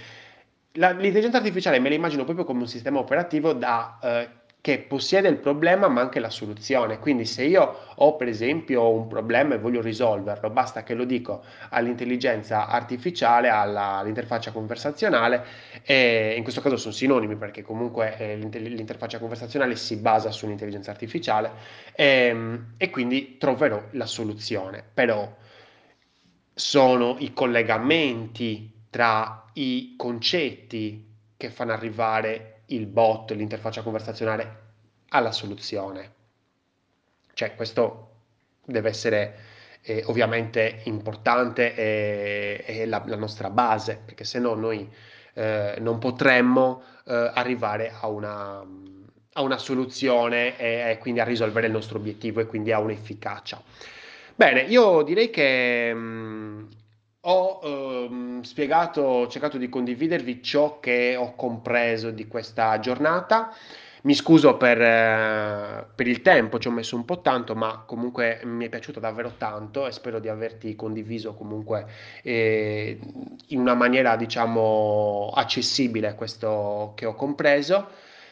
la, 0.73 0.91
l'intelligenza 0.91 1.37
artificiale 1.37 1.79
me 1.79 1.89
la 1.89 1.95
immagino 1.95 2.23
proprio 2.23 2.45
come 2.45 2.61
un 2.61 2.67
sistema 2.67 2.99
operativo 2.99 3.53
da 3.53 3.99
eh, 4.01 4.29
che 4.61 4.77
possiede 4.77 5.27
il 5.27 5.37
problema 5.37 5.87
ma 5.87 6.01
anche 6.01 6.19
la 6.19 6.29
soluzione. 6.29 6.99
Quindi 6.99 7.25
se 7.25 7.43
io 7.43 7.77
ho 7.95 8.15
per 8.15 8.27
esempio 8.27 8.89
un 8.89 9.07
problema 9.07 9.55
e 9.55 9.57
voglio 9.57 9.81
risolverlo, 9.81 10.51
basta 10.51 10.83
che 10.83 10.93
lo 10.93 11.03
dico 11.03 11.43
all'intelligenza 11.69 12.67
artificiale, 12.67 13.49
alla, 13.49 13.97
all'interfaccia 13.97 14.51
conversazionale, 14.51 15.43
e 15.83 16.35
in 16.37 16.43
questo 16.43 16.61
caso 16.61 16.77
sono 16.77 16.93
sinonimi 16.93 17.35
perché 17.37 17.63
comunque 17.63 18.15
eh, 18.17 18.35
l'interfaccia 18.35 19.17
conversazionale 19.17 19.75
si 19.75 19.97
basa 19.97 20.29
su 20.29 20.45
un'intelligenza 20.45 20.91
artificiale 20.91 21.51
e, 21.95 22.05
ehm, 22.05 22.73
e 22.77 22.89
quindi 22.91 23.37
troverò 23.39 23.81
la 23.91 24.05
soluzione. 24.05 24.83
Però 24.93 25.37
sono 26.53 27.15
i 27.17 27.33
collegamenti 27.33 28.71
tra 28.91 29.45
i 29.53 29.95
concetti 29.97 31.09
che 31.35 31.49
fanno 31.49 31.71
arrivare 31.71 32.60
il 32.75 32.87
bot, 32.87 33.31
l'interfaccia 33.31 33.81
conversazionale 33.81 34.69
alla 35.09 35.31
soluzione. 35.31 36.13
Cioè 37.33 37.55
questo 37.55 38.09
deve 38.65 38.89
essere 38.89 39.39
eh, 39.81 40.03
ovviamente 40.07 40.81
importante 40.83 41.75
e, 41.75 42.63
e 42.65 42.85
la, 42.85 43.01
la, 43.05 43.15
nostra 43.15 43.49
base, 43.49 43.99
perché 44.03 44.23
se 44.23 44.39
no 44.39 44.53
noi 44.53 44.89
eh, 45.33 45.75
non 45.79 45.97
potremmo 45.99 46.83
eh, 47.05 47.31
arrivare 47.33 47.93
a 47.99 48.07
una, 48.07 48.63
a 49.33 49.41
una 49.41 49.57
soluzione 49.57 50.57
e, 50.57 50.91
e, 50.91 50.97
quindi 50.99 51.19
a 51.19 51.23
risolvere 51.23 51.67
il 51.67 51.73
nostro 51.73 51.97
obiettivo 51.97 52.41
e 52.41 52.45
quindi 52.45 52.71
a 52.71 52.79
un'efficacia. 52.79 53.61
Bene, 54.35 54.61
io 54.61 55.01
direi 55.03 55.29
che 55.29 55.91
mm, 55.93 56.63
ho 57.23 57.59
ehm, 57.63 58.41
spiegato, 58.41 59.01
ho 59.01 59.27
cercato 59.27 59.57
di 59.57 59.69
condividervi 59.69 60.41
ciò 60.41 60.79
che 60.79 61.15
ho 61.15 61.35
compreso 61.35 62.09
di 62.11 62.27
questa 62.27 62.79
giornata. 62.79 63.53
Mi 64.03 64.15
scuso 64.15 64.57
per, 64.57 64.81
eh, 64.81 65.85
per 65.93 66.07
il 66.07 66.23
tempo, 66.23 66.57
ci 66.57 66.67
ho 66.67 66.71
messo 66.71 66.95
un 66.95 67.05
po' 67.05 67.21
tanto, 67.21 67.53
ma 67.53 67.83
comunque 67.85 68.41
mi 68.45 68.65
è 68.65 68.69
piaciuto 68.69 68.99
davvero 68.99 69.35
tanto 69.37 69.85
e 69.85 69.91
spero 69.91 70.19
di 70.19 70.27
averti 70.27 70.75
condiviso 70.75 71.35
comunque 71.35 71.85
eh, 72.23 72.99
in 73.47 73.59
una 73.59 73.75
maniera, 73.75 74.15
diciamo, 74.15 75.31
accessibile 75.35 76.15
questo 76.15 76.93
che 76.95 77.05
ho 77.05 77.13
compreso. 77.13 77.89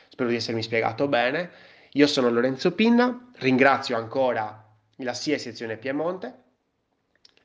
Spero 0.10 0.30
di 0.30 0.36
essermi 0.38 0.64
spiegato 0.64 1.08
bene. 1.08 1.52
Io 1.94 2.08
sono 2.08 2.30
Lorenzo 2.32 2.74
Pinna, 2.74 3.30
ringrazio 3.38 3.96
ancora 3.96 4.66
la 4.98 5.14
SIA 5.14 5.38
sezione 5.38 5.78
Piemonte 5.78 6.48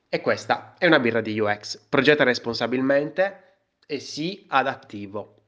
e 0.07 0.21
questa 0.21 0.75
è 0.77 0.85
una 0.85 0.99
birra 0.99 1.21
di 1.21 1.39
UX. 1.39 1.77
Progetta 1.89 2.23
responsabilmente 2.23 3.41
e 3.85 3.99
sii 3.99 4.45
adattivo. 4.49 5.44